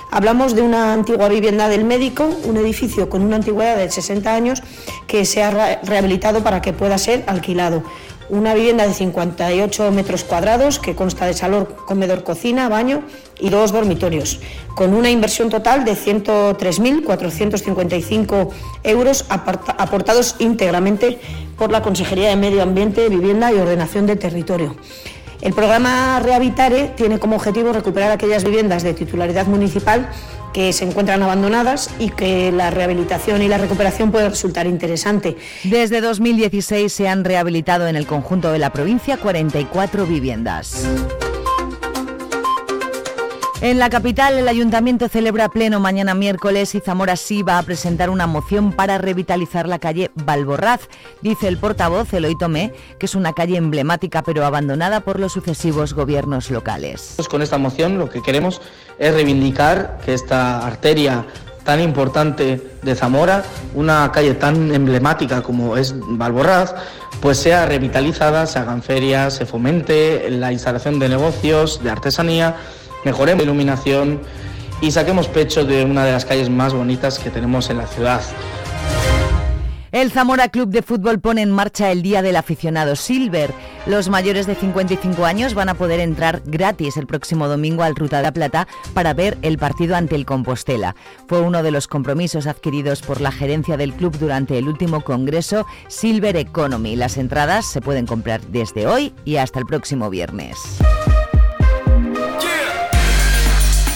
Hablamos 0.10 0.56
de 0.56 0.62
una 0.62 0.94
antigua 0.94 1.28
vivienda 1.28 1.70
del 1.70 1.86
médico, 1.86 2.30
un 2.46 2.58
edificio 2.58 3.10
con 3.10 3.22
una 3.24 3.36
antigüedad 3.36 3.78
de 3.78 3.90
60 3.90 4.34
años 4.34 4.64
que 5.08 5.26
se 5.26 5.44
ha 5.44 5.80
rehabilitado 5.84 6.44
para 6.44 6.62
que 6.62 6.74
pueda 6.74 6.98
ser 6.98 7.24
alquilado 7.28 7.84
una 8.34 8.54
vivienda 8.54 8.86
de 8.88 8.94
58 8.94 9.92
metros 9.92 10.24
cuadrados 10.24 10.80
que 10.80 10.96
consta 10.96 11.26
de 11.26 11.34
salón, 11.34 11.68
comedor, 11.86 12.24
cocina, 12.24 12.70
baño 12.70 13.04
y 13.40 13.50
dos 13.50 13.72
dormitorios, 13.72 14.40
con 14.76 14.94
una 14.94 15.10
inversión 15.10 15.50
total 15.50 15.84
de 15.86 15.94
103.455 15.94 18.50
euros 18.84 19.26
aportados 19.30 20.36
íntegramente 20.40 21.18
por 21.58 21.72
la 21.72 21.82
Consejería 21.82 22.30
de 22.30 22.36
Medio 22.36 22.62
Ambiente, 22.64 23.10
Vivienda 23.10 23.54
y 23.54 23.58
Ordenación 23.58 24.08
de 24.08 24.16
Territorio. 24.16 24.76
El 25.44 25.52
programa 25.52 26.22
Rehabitare 26.22 26.94
tiene 26.96 27.20
como 27.20 27.36
objetivo 27.36 27.74
recuperar 27.74 28.12
aquellas 28.12 28.46
viviendas 28.46 28.82
de 28.82 28.94
titularidad 28.94 29.46
municipal 29.46 30.10
que 30.54 30.72
se 30.72 30.86
encuentran 30.86 31.22
abandonadas 31.22 31.90
y 32.00 32.12
que 32.12 32.50
la 32.54 32.72
rehabilitación 32.72 33.42
y 33.42 33.50
la 33.50 33.58
recuperación 33.58 34.10
puede 34.10 34.30
resultar 34.30 34.68
interesante. 34.68 35.36
Desde 35.66 36.00
2016 36.00 36.94
se 36.94 37.10
han 37.10 37.26
rehabilitado 37.26 37.90
en 37.90 37.98
el 37.98 38.08
conjunto 38.08 38.54
de 38.54 38.60
la 38.60 38.72
provincia 38.72 39.18
44 39.18 40.06
viviendas. 40.06 40.88
En 43.64 43.80
la 43.80 43.90
capital, 43.90 44.34
el 44.34 44.50
ayuntamiento 44.50 45.08
celebra 45.08 45.48
pleno 45.48 45.80
mañana 45.80 46.14
miércoles 46.14 46.76
y 46.76 46.82
Zamora 46.82 47.16
sí 47.16 47.44
va 47.44 47.58
a 47.58 47.64
presentar 47.64 48.10
una 48.10 48.28
moción 48.28 48.74
para 48.74 48.98
revitalizar 48.98 49.70
la 49.70 49.80
calle 49.80 50.12
Balborraz. 50.16 50.82
Dice 51.22 51.48
el 51.48 51.58
portavoz 51.58 52.14
Eloy 52.14 52.38
Tomé 52.38 52.74
que 53.00 53.06
es 53.06 53.16
una 53.16 53.32
calle 53.32 53.56
emblemática 53.56 54.22
pero 54.22 54.46
abandonada 54.46 55.00
por 55.00 55.18
los 55.18 55.32
sucesivos 55.32 55.94
gobiernos 55.94 56.52
locales. 56.52 57.16
Con 57.30 57.42
esta 57.42 57.58
moción 57.58 57.98
lo 57.98 58.10
que 58.10 58.22
queremos 58.22 58.62
es 59.00 59.14
reivindicar 59.14 59.98
que 60.04 60.14
esta 60.14 60.68
arteria 60.68 61.26
tan 61.64 61.80
importante 61.80 62.62
de 62.82 62.96
Zamora, 62.96 63.46
una 63.76 64.12
calle 64.12 64.34
tan 64.34 64.76
emblemática 64.76 65.42
como 65.42 65.78
es 65.78 65.96
Balborraz, 65.98 66.76
pues 67.22 67.38
sea 67.38 67.66
revitalizada, 67.66 68.46
se 68.46 68.60
hagan 68.60 68.84
ferias, 68.84 69.36
se 69.36 69.46
fomente 69.46 70.30
la 70.30 70.52
instalación 70.52 71.00
de 71.00 71.08
negocios, 71.08 71.82
de 71.82 71.90
artesanía 71.90 72.58
mejoremos 73.04 73.40
la 73.40 73.52
iluminación 73.52 74.20
y 74.82 74.92
saquemos 74.92 75.28
pecho 75.28 75.66
de 75.66 75.86
una 75.86 76.06
de 76.06 76.12
las 76.12 76.26
calles 76.26 76.50
más 76.50 76.74
bonitas 76.74 77.20
que 77.20 77.30
tenemos 77.30 77.70
en 77.70 77.78
la 77.78 77.88
ciudad. 77.88 78.22
El 79.94 80.10
Zamora 80.10 80.50
Club 80.50 80.70
de 80.70 80.82
Fútbol 80.82 81.20
pone 81.20 81.44
en 81.44 81.52
marcha 81.52 81.92
el 81.92 82.02
Día 82.02 82.24
del 82.24 82.36
Aficionado 82.36 82.96
Silver. 82.96 83.54
Los 83.86 84.10
mayores 84.10 84.48
de 84.48 84.56
55 84.56 85.24
años 85.24 85.54
van 85.54 85.70
a 85.70 85.76
poder 85.76 86.00
entrar 86.00 86.42
gratis 86.46 86.98
el 86.98 87.06
próximo 87.06 87.48
domingo 87.48 87.84
al 87.84 87.96
Ruta 87.96 88.18
de 88.18 88.24
la 88.24 88.34
Plata 88.34 88.68
para 88.96 89.14
ver 89.14 89.38
el 89.44 89.60
partido 89.60 89.96
ante 89.96 90.16
el 90.16 90.26
Compostela. 90.26 90.96
Fue 91.28 91.42
uno 91.42 91.62
de 91.62 91.70
los 91.70 91.88
compromisos 91.88 92.48
adquiridos 92.48 93.04
por 93.04 93.22
la 93.22 93.32
gerencia 93.32 93.78
del 93.78 93.94
club 93.94 94.18
durante 94.18 94.58
el 94.58 94.68
último 94.68 95.02
congreso 95.02 95.68
Silver 95.90 96.38
Economy. 96.38 96.96
Las 96.96 97.18
entradas 97.18 97.68
se 97.68 97.80
pueden 97.80 98.08
comprar 98.08 98.42
desde 98.48 98.88
hoy 98.88 99.14
y 99.26 99.36
hasta 99.36 99.60
el 99.60 99.68
próximo 99.68 100.10
viernes. 100.10 100.58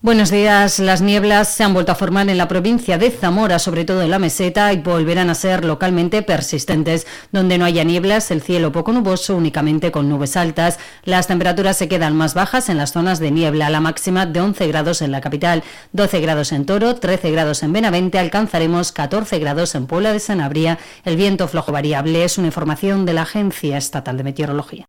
Buenos 0.00 0.30
días. 0.30 0.78
Las 0.78 1.02
nieblas 1.02 1.48
se 1.48 1.64
han 1.64 1.74
vuelto 1.74 1.90
a 1.90 1.96
formar 1.96 2.30
en 2.30 2.38
la 2.38 2.46
provincia 2.46 2.98
de 2.98 3.10
Zamora, 3.10 3.58
sobre 3.58 3.84
todo 3.84 4.00
en 4.00 4.12
la 4.12 4.20
meseta, 4.20 4.72
y 4.72 4.76
volverán 4.76 5.28
a 5.28 5.34
ser 5.34 5.64
localmente 5.64 6.22
persistentes. 6.22 7.04
Donde 7.32 7.58
no 7.58 7.64
haya 7.64 7.82
nieblas, 7.82 8.30
el 8.30 8.40
cielo 8.40 8.70
poco 8.70 8.92
nuboso, 8.92 9.34
únicamente 9.34 9.90
con 9.90 10.08
nubes 10.08 10.36
altas. 10.36 10.78
Las 11.02 11.26
temperaturas 11.26 11.76
se 11.76 11.88
quedan 11.88 12.14
más 12.14 12.34
bajas 12.34 12.68
en 12.68 12.76
las 12.76 12.92
zonas 12.92 13.18
de 13.18 13.32
niebla, 13.32 13.70
la 13.70 13.80
máxima 13.80 14.24
de 14.24 14.40
11 14.40 14.68
grados 14.68 15.02
en 15.02 15.10
la 15.10 15.20
capital, 15.20 15.64
12 15.94 16.20
grados 16.20 16.52
en 16.52 16.64
Toro, 16.64 16.94
13 16.94 17.32
grados 17.32 17.64
en 17.64 17.72
Benavente, 17.72 18.20
alcanzaremos 18.20 18.92
14 18.92 19.40
grados 19.40 19.74
en 19.74 19.88
Puebla 19.88 20.12
de 20.12 20.20
Sanabria. 20.20 20.78
El 21.04 21.16
viento 21.16 21.48
flojo 21.48 21.72
variable 21.72 22.22
es 22.22 22.38
una 22.38 22.46
información 22.46 23.04
de 23.04 23.14
la 23.14 23.22
Agencia 23.22 23.76
Estatal 23.76 24.16
de 24.16 24.22
Meteorología. 24.22 24.86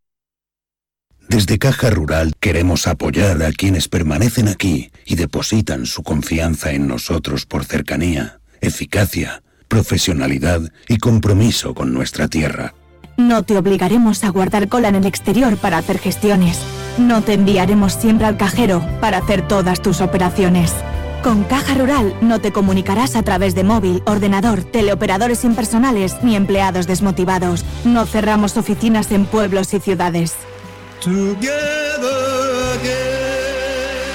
Desde 1.30 1.60
Caja 1.60 1.90
Rural 1.90 2.32
queremos 2.40 2.88
apoyar 2.88 3.40
a 3.44 3.52
quienes 3.52 3.86
permanecen 3.86 4.48
aquí 4.48 4.90
y 5.06 5.14
depositan 5.14 5.86
su 5.86 6.02
confianza 6.02 6.72
en 6.72 6.88
nosotros 6.88 7.46
por 7.46 7.64
cercanía, 7.64 8.40
eficacia, 8.60 9.40
profesionalidad 9.68 10.60
y 10.88 10.98
compromiso 10.98 11.72
con 11.72 11.94
nuestra 11.94 12.26
tierra. 12.26 12.74
No 13.16 13.44
te 13.44 13.56
obligaremos 13.56 14.24
a 14.24 14.30
guardar 14.30 14.68
cola 14.68 14.88
en 14.88 14.96
el 14.96 15.06
exterior 15.06 15.56
para 15.56 15.78
hacer 15.78 16.00
gestiones. 16.00 16.58
No 16.98 17.22
te 17.22 17.34
enviaremos 17.34 17.92
siempre 17.92 18.26
al 18.26 18.36
cajero 18.36 18.84
para 19.00 19.18
hacer 19.18 19.46
todas 19.46 19.80
tus 19.80 20.00
operaciones. 20.00 20.74
Con 21.22 21.44
Caja 21.44 21.74
Rural 21.74 22.12
no 22.22 22.40
te 22.40 22.50
comunicarás 22.50 23.14
a 23.14 23.22
través 23.22 23.54
de 23.54 23.62
móvil, 23.62 24.02
ordenador, 24.04 24.64
teleoperadores 24.64 25.44
impersonales 25.44 26.16
ni 26.24 26.34
empleados 26.34 26.88
desmotivados. 26.88 27.64
No 27.84 28.04
cerramos 28.04 28.56
oficinas 28.56 29.12
en 29.12 29.26
pueblos 29.26 29.72
y 29.74 29.78
ciudades. 29.78 30.34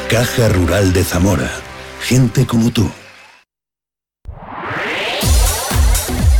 Caja 0.07 0.49
Rural 0.49 0.93
de 0.93 1.03
Zamora. 1.03 1.49
Gente 2.03 2.45
como 2.45 2.69
tú. 2.69 2.91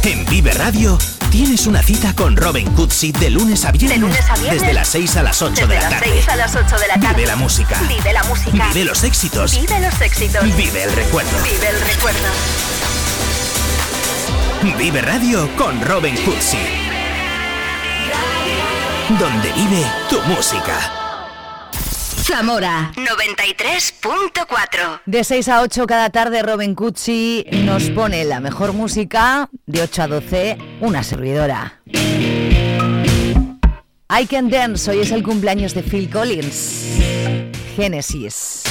En 0.04 0.24
Vive 0.28 0.54
Radio 0.54 1.00
tienes 1.32 1.66
una 1.66 1.82
cita 1.82 2.14
con 2.14 2.38
Robin 2.38 2.72
Cutsi 2.74 3.12
de 3.12 3.32
lunes 3.32 3.66
a 3.66 3.72
viernes. 3.72 4.14
Desde 4.52 4.74
las 4.74 4.88
6 4.90 5.18
a 5.18 5.24
las 5.24 5.42
8 5.42 5.66
de 5.66 5.76
la 5.80 5.90
tarde. 5.90 6.24
a 6.28 6.36
las 6.36 6.56
8 6.56 6.78
de 6.78 6.88
la 6.90 7.00
tarde. 7.00 7.16
Vive 7.16 7.28
la 7.28 7.36
música. 7.38 7.82
Vive 7.88 8.14
la 8.14 8.24
música. 8.26 8.68
Vive 8.68 8.86
los 8.86 9.04
éxitos. 9.04 9.60
Vive 9.60 9.80
los 9.80 10.00
éxitos. 10.00 10.44
Vive 10.44 10.84
el 10.84 10.92
recuerdo. 10.92 11.32
Vive 11.44 11.70
el 11.70 11.82
recuerdo. 11.82 12.20
Vive 14.78 15.02
Radio 15.02 15.50
con 15.56 15.82
Robin 15.82 16.16
Cutsi. 16.18 16.85
Donde 19.08 19.54
vive 19.54 19.86
tu 20.10 20.20
música. 20.24 20.80
Zamora 22.24 22.92
93.4. 22.96 25.02
De 25.06 25.24
6 25.24 25.48
a 25.48 25.62
8 25.62 25.86
cada 25.86 26.10
tarde, 26.10 26.42
Robin 26.42 26.74
Cucci 26.74 27.46
nos 27.52 27.92
pone 27.92 28.26
la 28.26 28.40
mejor 28.40 28.74
música. 28.74 29.48
De 29.68 29.84
8 29.84 30.02
a 30.02 30.08
12, 30.08 30.58
una 30.82 31.04
servidora. 31.04 31.84
I 34.10 34.26
Can 34.26 34.50
Dance, 34.50 34.90
hoy 34.90 35.02
es 35.02 35.12
el 35.12 35.22
cumpleaños 35.22 35.76
de 35.76 35.84
Phil 35.84 36.10
Collins. 36.10 36.98
Genesis. 37.76 38.64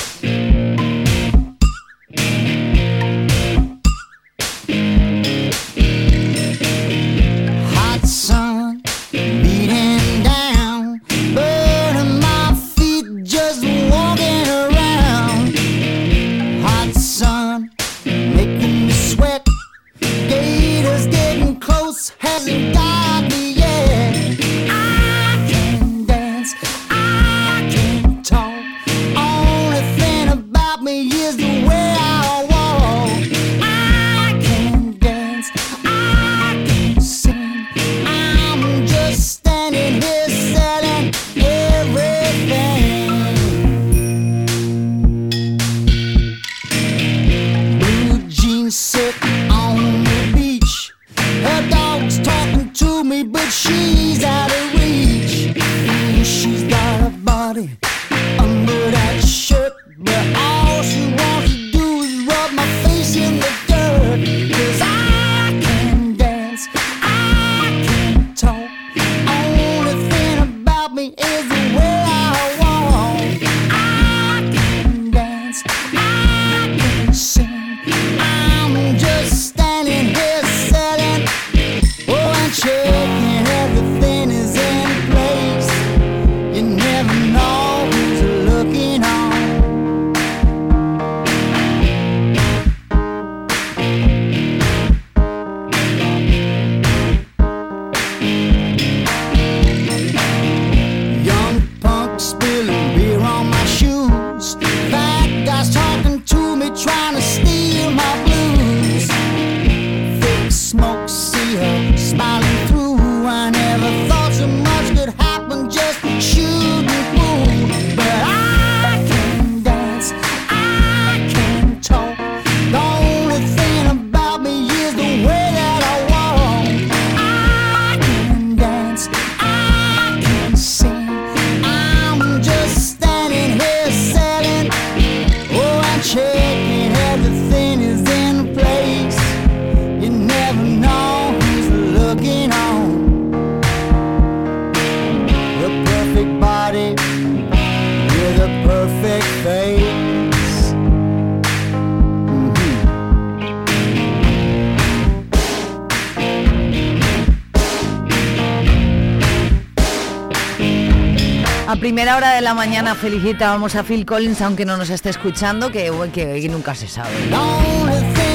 La 162.45 162.53
mañana 162.53 162.95
felicitábamos 162.95 163.75
a 163.75 163.83
Phil 163.83 164.05
Collins, 164.05 164.43
aunque 164.43 164.67
no 164.67 164.77
nos 164.77 164.91
esté 164.91 165.09
escuchando, 165.09 165.73
que, 165.73 165.91
que, 166.13 166.43
que 166.43 166.49
nunca 166.51 166.75
se 166.75 166.87
sabe. 166.87 167.09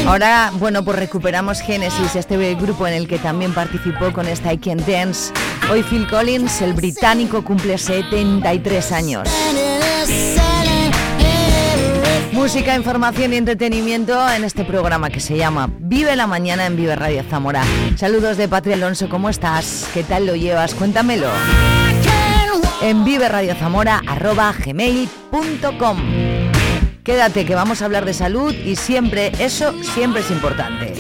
Ahora, 0.07 0.51
bueno, 0.55 0.83
pues 0.83 0.97
recuperamos 0.97 1.61
Genesis, 1.61 2.15
este 2.15 2.55
grupo 2.55 2.87
en 2.87 2.95
el 2.95 3.07
que 3.07 3.19
también 3.19 3.53
participó 3.53 4.11
con 4.11 4.27
esta 4.27 4.51
I 4.51 4.57
Can 4.57 4.79
Dance. 4.79 5.31
Hoy 5.71 5.83
Phil 5.83 6.07
Collins, 6.07 6.59
el 6.61 6.73
británico, 6.73 7.43
cumple 7.43 7.77
73 7.77 8.91
años. 8.91 9.29
Música, 12.31 12.75
información 12.75 13.33
y 13.33 13.35
entretenimiento 13.35 14.27
en 14.31 14.43
este 14.43 14.65
programa 14.65 15.11
que 15.11 15.19
se 15.19 15.37
llama 15.37 15.69
Vive 15.77 16.15
la 16.15 16.25
Mañana 16.25 16.65
en 16.65 16.75
Vive 16.75 16.95
Radio 16.95 17.23
Zamora. 17.29 17.63
Saludos 17.95 18.37
de 18.37 18.47
Patria 18.47 18.73
Alonso, 18.73 19.07
¿cómo 19.07 19.29
estás? 19.29 19.87
¿Qué 19.93 20.03
tal 20.03 20.25
lo 20.25 20.35
llevas? 20.35 20.73
Cuéntamelo. 20.73 21.27
En 22.81 23.03
vive 23.03 23.27
Radio 23.27 23.55
Zamora, 23.55 24.01
arroba 24.07 24.53
gmail.com. 24.53 25.97
Quédate 27.03 27.45
que 27.45 27.53
vamos 27.53 27.81
a 27.81 27.85
hablar 27.85 28.05
de 28.05 28.13
salud 28.13 28.53
y 28.53 28.77
siempre, 28.77 29.33
eso 29.37 29.73
siempre 29.83 30.21
es 30.21 30.31
importante. 30.31 30.93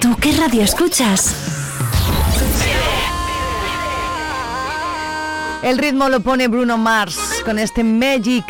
¿Tú 0.00 0.16
qué 0.20 0.32
radio 0.32 0.62
escuchas? 0.62 1.34
El 5.62 5.76
ritmo 5.78 6.08
lo 6.08 6.20
pone 6.20 6.48
Bruno 6.48 6.78
Mars 6.78 7.18
con 7.44 7.58
este 7.58 7.84
Magic. 7.84 8.44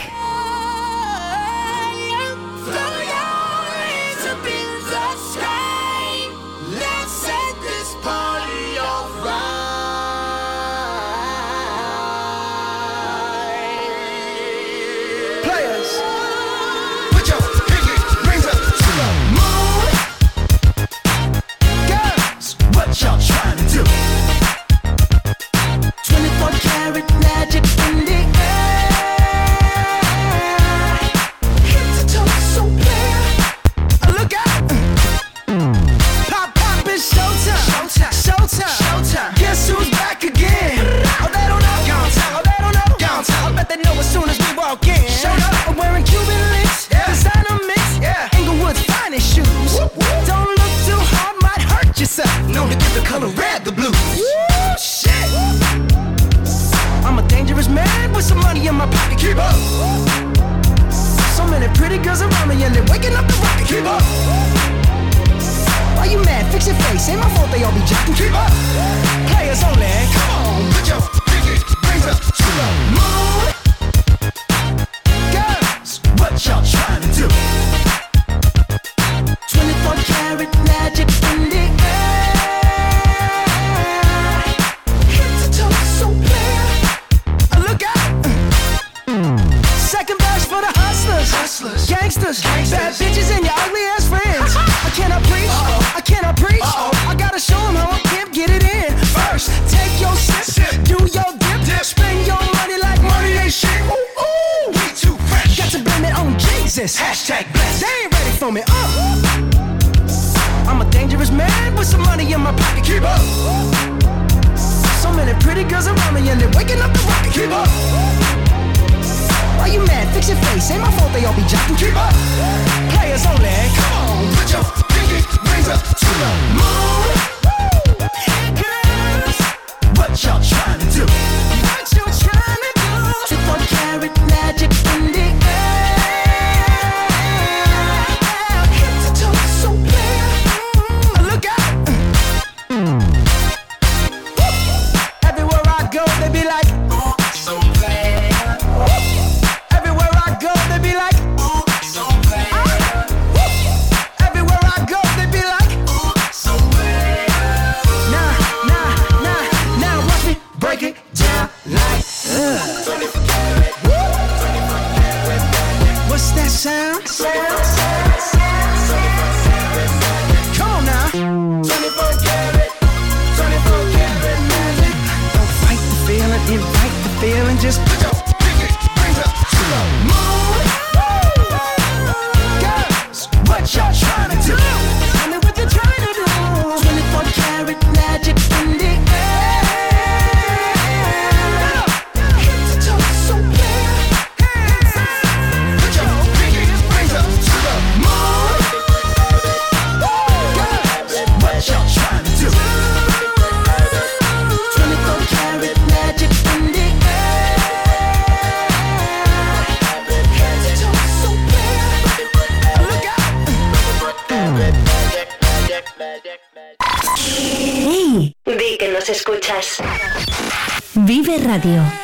Radio. 221.52 222.01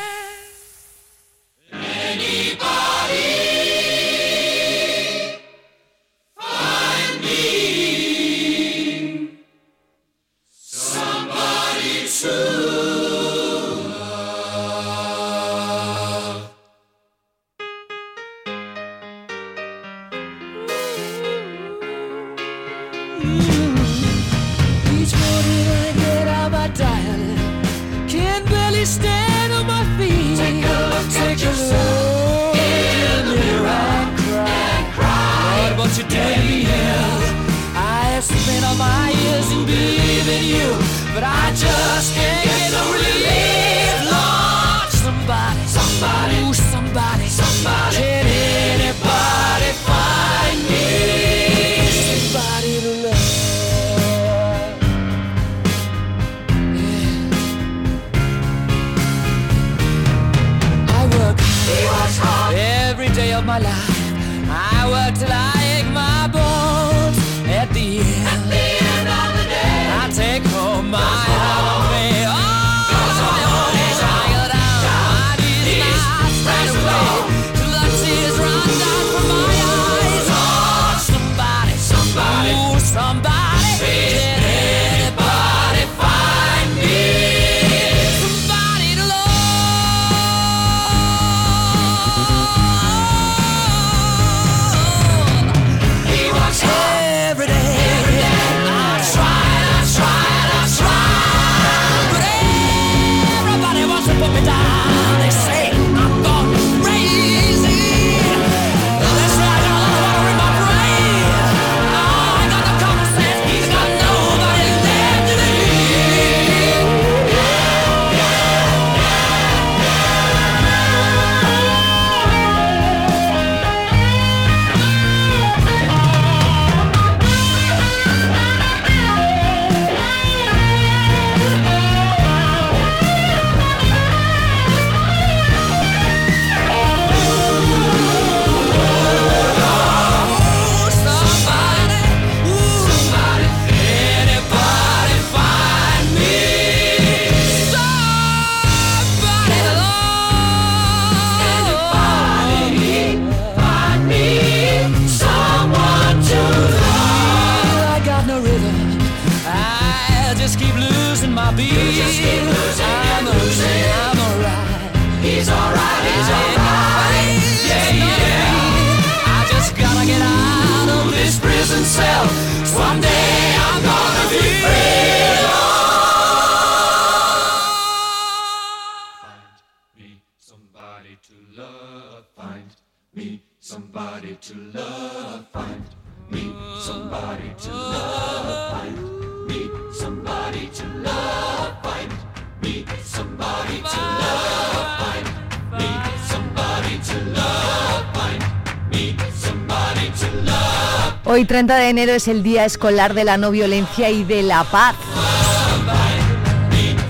Hoy 201.39 201.45
30 201.45 201.77
de 201.77 201.89
enero 201.89 202.15
es 202.15 202.27
el 202.27 202.43
Día 202.43 202.65
Escolar 202.65 203.15
de 203.15 203.23
la 203.23 203.37
No 203.37 203.53
Violencia 203.53 204.11
y 204.11 204.25
de 204.25 204.43
la 204.43 204.65
Paz. 204.65 204.97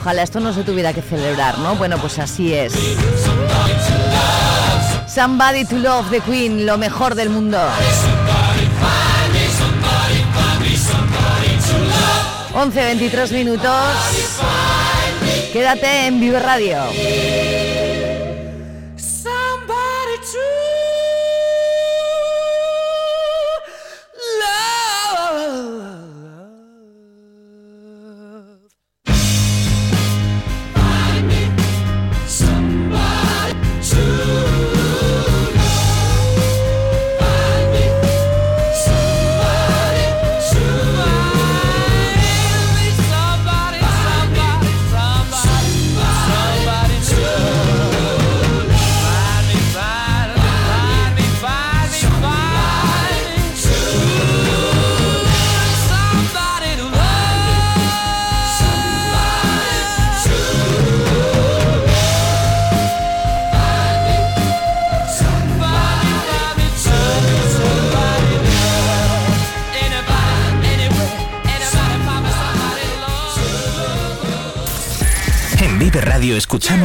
Ojalá 0.03 0.23
esto 0.23 0.39
no 0.39 0.53
se 0.53 0.65
tuviera 0.65 0.93
que 0.93 1.01
celebrar, 1.01 1.57
¿no? 1.61 1.77
Bueno, 1.77 1.97
pues 1.97 2.19
así 2.19 2.53
es. 2.53 2.75
Somebody 5.07 5.65
to 5.65 5.79
Love 5.79 6.11
de 6.11 6.21
Queen, 6.21 6.67
lo 6.67 6.77
mejor 6.77 7.15
del 7.15 7.31
mundo. 7.31 7.59
11.23 12.53 13.33
minutos. 13.33 13.87
Quédate 15.55 16.05
en 16.05 16.21
Vive 16.21 16.39
Radio. 16.39 16.83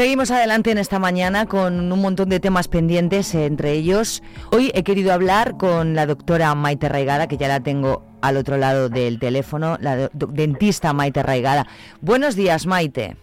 Seguimos 0.00 0.30
adelante 0.30 0.70
en 0.70 0.78
esta 0.78 0.98
mañana 0.98 1.44
con 1.44 1.92
un 1.92 2.00
montón 2.00 2.30
de 2.30 2.40
temas 2.40 2.68
pendientes, 2.68 3.34
entre 3.34 3.72
ellos 3.72 4.22
hoy 4.50 4.72
he 4.74 4.82
querido 4.82 5.12
hablar 5.12 5.58
con 5.58 5.94
la 5.94 6.06
doctora 6.06 6.54
Maite 6.54 6.88
Raigada, 6.88 7.26
que 7.26 7.36
ya 7.36 7.48
la 7.48 7.60
tengo 7.60 8.02
al 8.22 8.38
otro 8.38 8.56
lado 8.56 8.88
del 8.88 9.18
teléfono, 9.18 9.76
la 9.78 10.08
dentista 10.14 10.94
Maite 10.94 11.22
Raigada. 11.22 11.66
Buenos 12.00 12.34
días, 12.34 12.66
Maite. 12.66 13.18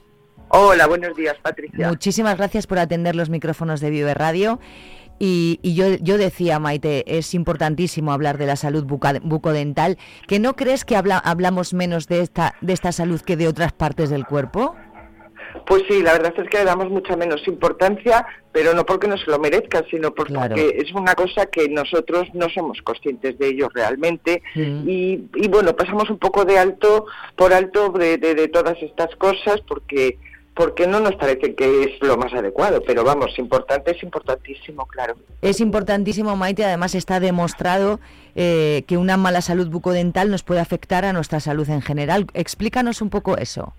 Hola, 0.49 0.85
buenos 0.85 1.17
días, 1.17 1.35
Patricia. 1.41 1.87
Muchísimas 1.87 2.37
gracias 2.37 2.67
por 2.67 2.77
atender 2.77 3.15
los 3.15 3.31
micrófonos 3.31 3.81
de 3.81 3.89
Vive 3.89 4.13
Radio. 4.13 4.59
Y, 5.19 5.59
yo, 5.63 5.95
yo 5.99 6.19
decía, 6.19 6.59
Maite, 6.59 7.17
es 7.17 7.33
importantísimo 7.33 8.11
hablar 8.11 8.37
de 8.37 8.45
la 8.45 8.55
salud 8.55 8.85
bucodental. 8.85 9.97
¿Que 10.27 10.39
no 10.39 10.55
crees 10.55 10.85
que 10.85 10.95
habla, 10.95 11.17
hablamos 11.17 11.73
menos 11.73 12.07
de 12.07 12.21
esta, 12.21 12.53
de 12.61 12.73
esta 12.73 12.91
salud 12.91 13.19
que 13.21 13.35
de 13.35 13.47
otras 13.47 13.73
partes 13.73 14.11
del 14.11 14.25
cuerpo? 14.25 14.75
Pues 15.65 15.83
sí, 15.89 16.01
la 16.01 16.13
verdad 16.13 16.33
es 16.37 16.49
que 16.49 16.57
le 16.59 16.65
damos 16.65 16.89
mucha 16.89 17.15
menos 17.15 17.47
importancia, 17.47 18.25
pero 18.51 18.73
no 18.73 18.85
porque 18.85 19.07
no 19.07 19.17
se 19.17 19.29
lo 19.29 19.39
merezca, 19.39 19.83
sino 19.89 20.13
porque 20.13 20.77
es 20.77 20.93
una 20.93 21.13
cosa 21.13 21.45
que 21.47 21.67
nosotros 21.69 22.27
no 22.33 22.47
somos 22.49 22.81
conscientes 22.81 23.37
de 23.37 23.47
ello 23.47 23.69
realmente 23.73 24.41
Mm. 24.55 24.89
y, 24.89 25.29
y, 25.35 25.47
bueno, 25.47 25.75
pasamos 25.75 26.09
un 26.09 26.17
poco 26.17 26.45
de 26.45 26.57
alto, 26.57 27.05
por 27.35 27.53
alto 27.53 27.89
de, 27.89 28.17
de, 28.17 28.35
de 28.35 28.47
todas 28.47 28.81
estas 28.81 29.15
cosas 29.15 29.61
porque 29.67 30.17
porque 30.53 30.87
no 30.87 30.99
nos 30.99 31.13
parece 31.15 31.53
que 31.53 31.83
es 31.83 32.01
lo 32.01 32.17
más 32.17 32.33
adecuado, 32.33 32.81
pero 32.85 33.03
vamos, 33.03 33.37
importante 33.37 33.91
es 33.95 34.01
importantísimo, 34.01 34.87
claro. 34.87 35.15
Es 35.43 35.61
importantísimo, 35.61 36.35
Maite, 36.35 36.65
además 36.65 36.95
está 36.95 37.19
demostrado 37.19 37.99
eh, 38.35 38.83
que 38.87 38.97
una 38.97 39.17
mala 39.17 39.41
salud 39.41 39.67
bucodental 39.67 40.31
nos 40.31 40.41
puede 40.41 40.59
afectar 40.59 41.05
a 41.05 41.13
nuestra 41.13 41.39
salud 41.39 41.69
en 41.69 41.83
general. 41.83 42.25
Explícanos 42.33 43.03
un 43.03 43.11
poco 43.11 43.37
eso. 43.37 43.75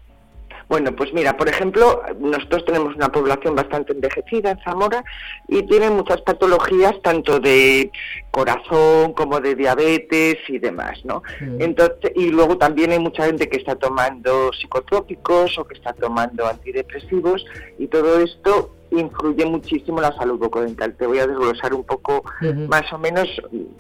Bueno, 0.69 0.95
pues 0.95 1.13
mira, 1.15 1.37
por 1.37 1.49
ejemplo, 1.49 2.03
nosotros 2.21 2.65
tenemos 2.67 2.95
una 2.95 3.11
población 3.11 3.55
bastante 3.55 3.93
envejecida 3.93 4.51
en 4.51 4.59
Zamora 4.61 5.03
y 5.49 5.63
tienen 5.63 5.97
muchas 5.97 6.21
patologías 6.21 6.95
tanto 7.03 7.41
de 7.41 7.91
corazón 8.31 9.15
como 9.15 9.41
de 9.41 9.55
diabetes 9.55 10.37
y 10.47 10.59
demás, 10.59 11.03
¿no? 11.05 11.23
Entonces, 11.59 12.13
y 12.15 12.29
luego 12.29 12.59
también 12.59 12.93
hay 12.93 12.99
mucha 12.99 13.25
gente 13.25 13.49
que 13.49 13.57
está 13.57 13.77
tomando 13.77 14.53
psicotrópicos 14.53 15.59
o 15.59 15.65
que 15.65 15.75
está 15.75 15.95
tomando 15.95 16.47
antidepresivos 16.47 17.45
y 17.79 17.87
todo 17.87 18.21
esto 18.21 18.75
influye 18.91 19.45
muchísimo 19.45 19.99
en 19.99 20.03
la 20.03 20.17
salud 20.17 20.39
bucodental. 20.39 20.95
Te 20.95 21.07
voy 21.07 21.19
a 21.19 21.27
desglosar 21.27 21.75
un 21.75 21.85
poco 21.85 22.25
más 22.69 22.91
o 22.93 22.99
menos 22.99 23.29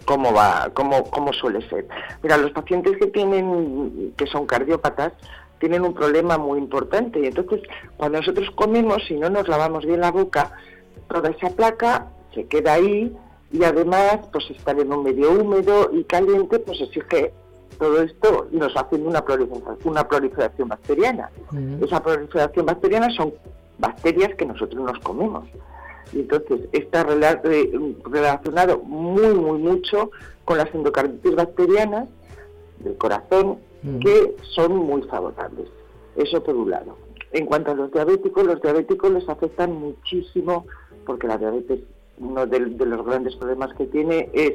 cómo 0.04 0.32
va, 0.32 0.70
cómo, 0.74 1.04
cómo 1.04 1.32
suele 1.32 1.66
ser. 1.68 1.86
Mira, 2.22 2.36
los 2.36 2.50
pacientes 2.52 2.96
que 2.98 3.06
tienen, 3.06 4.12
que 4.16 4.26
son 4.26 4.46
cardiópatas, 4.46 5.12
tienen 5.58 5.82
un 5.82 5.94
problema 5.94 6.38
muy 6.38 6.58
importante 6.58 7.20
y 7.20 7.26
entonces 7.26 7.60
cuando 7.96 8.18
nosotros 8.18 8.50
comemos 8.54 9.10
y 9.10 9.14
no 9.14 9.30
nos 9.30 9.48
lavamos 9.48 9.84
bien 9.84 10.00
la 10.00 10.10
boca, 10.10 10.52
toda 11.08 11.30
esa 11.30 11.50
placa 11.50 12.08
se 12.34 12.46
queda 12.46 12.74
ahí 12.74 13.16
y 13.52 13.64
además 13.64 14.18
pues 14.32 14.50
estar 14.50 14.78
en 14.78 14.92
un 14.92 15.04
medio 15.04 15.32
húmedo 15.32 15.90
y 15.92 16.04
caliente 16.04 16.58
pues 16.58 16.80
exige 16.80 17.32
todo 17.78 18.02
esto 18.02 18.48
y 18.50 18.56
nos 18.56 18.76
hace 18.76 18.96
una 18.96 19.24
proliferación, 19.24 19.78
una 19.84 20.06
proliferación 20.06 20.68
bacteriana. 20.68 21.30
Esa 21.80 22.02
proliferación 22.02 22.66
bacteriana 22.66 23.08
son 23.16 23.32
bacterias 23.78 24.34
que 24.34 24.44
nosotros 24.44 24.82
nos 24.84 24.98
comemos. 25.00 25.48
Y 26.12 26.20
entonces 26.20 26.60
está 26.72 27.06
eh, 27.44 27.94
relacionado 28.04 28.78
muy, 28.78 29.34
muy 29.34 29.58
mucho 29.58 30.10
con 30.44 30.58
las 30.58 30.74
endocarditis 30.74 31.34
bacterianas 31.34 32.08
del 32.80 32.96
corazón 32.96 33.58
que 34.00 34.36
son 34.54 34.76
muy 34.76 35.02
favorables. 35.02 35.68
Eso 36.16 36.42
por 36.42 36.56
un 36.56 36.70
lado. 36.70 36.96
En 37.32 37.46
cuanto 37.46 37.70
a 37.70 37.74
los 37.74 37.92
diabéticos, 37.92 38.44
los 38.44 38.60
diabéticos 38.60 39.12
les 39.12 39.28
afectan 39.28 39.72
muchísimo 39.72 40.66
porque 41.04 41.26
la 41.26 41.38
diabetes, 41.38 41.80
uno 42.18 42.46
de, 42.46 42.60
los 42.60 43.04
grandes 43.06 43.36
problemas 43.36 43.74
que 43.74 43.86
tiene 43.86 44.28
es 44.32 44.54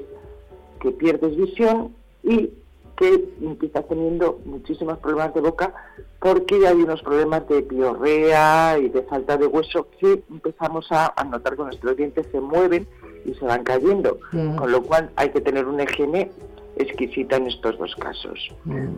que 0.79 0.91
pierdes 0.91 1.35
visión 1.35 1.95
y 2.23 2.51
que 2.97 3.33
empiezas 3.41 3.87
teniendo 3.87 4.39
muchísimos 4.45 4.99
problemas 4.99 5.33
de 5.33 5.41
boca 5.41 5.73
porque 6.19 6.67
hay 6.67 6.75
unos 6.75 7.01
problemas 7.01 7.47
de 7.47 7.63
piorrea 7.63 8.77
y 8.77 8.89
de 8.89 9.01
falta 9.03 9.37
de 9.37 9.47
hueso 9.47 9.87
que 9.99 10.23
empezamos 10.29 10.91
a, 10.91 11.13
a 11.15 11.23
notar 11.23 11.55
que 11.55 11.63
nuestros 11.63 11.97
dientes 11.97 12.27
se 12.31 12.39
mueven 12.39 12.87
y 13.25 13.33
se 13.33 13.45
van 13.45 13.63
cayendo, 13.63 14.19
Mm. 14.31 14.55
con 14.55 14.71
lo 14.71 14.83
cual 14.83 15.09
hay 15.15 15.29
que 15.29 15.41
tener 15.41 15.65
una 15.65 15.83
higiene 15.83 16.31
exquisita 16.77 17.35
en 17.37 17.47
estos 17.47 17.77
dos 17.77 17.95
casos. 17.95 18.49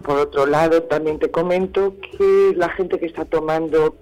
Por 0.03 0.17
otro 0.17 0.45
lado, 0.45 0.83
también 0.83 1.19
te 1.19 1.29
comento 1.31 1.95
que 1.99 2.53
la 2.55 2.69
gente 2.69 2.99
que 2.99 3.05
está 3.07 3.25
tomando 3.25 3.95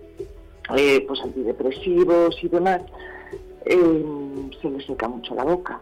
eh, 0.75 1.03
pues 1.07 1.19
antidepresivos 1.21 2.41
y 2.43 2.47
demás, 2.47 2.81
eh, 3.65 4.03
se 4.61 4.69
les 4.69 4.85
seca 4.85 5.07
mucho 5.07 5.35
la 5.35 5.43
boca. 5.43 5.81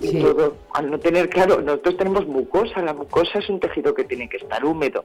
Y 0.00 0.08
Sí. 0.08 0.20
todo, 0.20 0.54
al 0.74 0.90
no 0.90 0.98
tener 1.00 1.28
claro, 1.28 1.60
nosotros 1.60 1.96
tenemos 1.96 2.26
mucosa, 2.26 2.80
la 2.82 2.94
mucosa 2.94 3.40
es 3.40 3.48
un 3.48 3.58
tejido 3.60 3.94
que 3.94 4.04
tiene 4.04 4.28
que 4.28 4.36
estar 4.36 4.64
húmedo. 4.64 5.04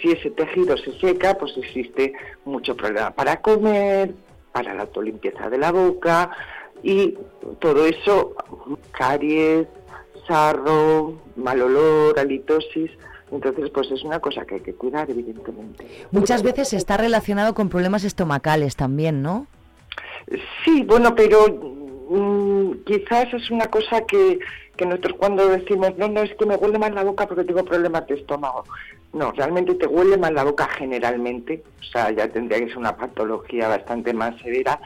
Si 0.00 0.12
ese 0.12 0.30
tejido 0.30 0.76
se 0.76 0.92
seca, 1.00 1.34
pues 1.34 1.56
existe 1.56 2.12
mucho 2.44 2.76
problema 2.76 3.10
para 3.10 3.40
comer, 3.40 4.14
para 4.52 4.74
la 4.74 4.82
autolimpieza 4.82 5.50
de 5.50 5.58
la 5.58 5.72
boca 5.72 6.30
y 6.84 7.14
todo 7.58 7.84
eso, 7.86 8.34
caries, 8.92 9.66
sarro, 10.28 11.14
mal 11.36 11.60
olor, 11.60 12.18
halitosis. 12.18 12.90
Entonces, 13.32 13.70
pues 13.70 13.90
es 13.90 14.02
una 14.04 14.20
cosa 14.20 14.44
que 14.46 14.56
hay 14.56 14.60
que 14.60 14.74
cuidar, 14.74 15.10
evidentemente. 15.10 15.86
Muchas 16.12 16.42
veces 16.42 16.72
está 16.72 16.96
relacionado 16.96 17.54
con 17.54 17.68
problemas 17.68 18.04
estomacales 18.04 18.76
también, 18.76 19.22
¿no? 19.22 19.46
Sí, 20.64 20.82
bueno, 20.82 21.14
pero 21.14 21.46
mm, 22.08 22.84
quizás 22.84 23.32
es 23.34 23.50
una 23.50 23.66
cosa 23.66 24.02
que, 24.06 24.38
que 24.76 24.86
nosotros 24.86 25.16
cuando 25.18 25.48
decimos, 25.48 25.92
no, 25.98 26.08
no, 26.08 26.22
es 26.22 26.34
que 26.36 26.46
me 26.46 26.56
huele 26.56 26.78
mal 26.78 26.94
la 26.94 27.04
boca 27.04 27.26
porque 27.26 27.44
tengo 27.44 27.64
problemas 27.64 28.06
de 28.06 28.14
estómago. 28.14 28.64
No, 29.12 29.32
realmente 29.32 29.74
te 29.74 29.86
huele 29.86 30.16
mal 30.18 30.34
la 30.34 30.44
boca 30.44 30.68
generalmente, 30.76 31.62
o 31.80 31.84
sea, 31.84 32.10
ya 32.10 32.28
tendría 32.28 32.60
que 32.60 32.68
ser 32.68 32.78
una 32.78 32.96
patología 32.96 33.68
bastante 33.68 34.12
más 34.12 34.38
severa, 34.40 34.80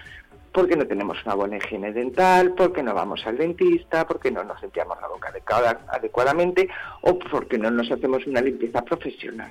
porque 0.53 0.77
no 0.77 0.87
tenemos 0.87 1.17
una 1.25 1.35
buena 1.35 1.57
higiene 1.57 1.93
dental, 1.93 2.53
porque 2.57 2.83
no 2.83 2.95
vamos 2.95 3.23
al 3.27 3.39
dentista, 3.39 4.07
porque 4.07 4.31
no 4.31 4.45
nos 4.45 4.61
limpiamos 4.63 4.99
la 5.01 5.09
boca 5.09 5.31
adecuada- 5.31 5.81
adecuadamente 5.93 6.69
o 7.01 7.19
porque 7.19 7.59
no 7.59 7.71
nos 7.71 7.91
hacemos 7.91 8.27
una 8.27 8.41
limpieza 8.41 8.83
profesional. 8.83 9.51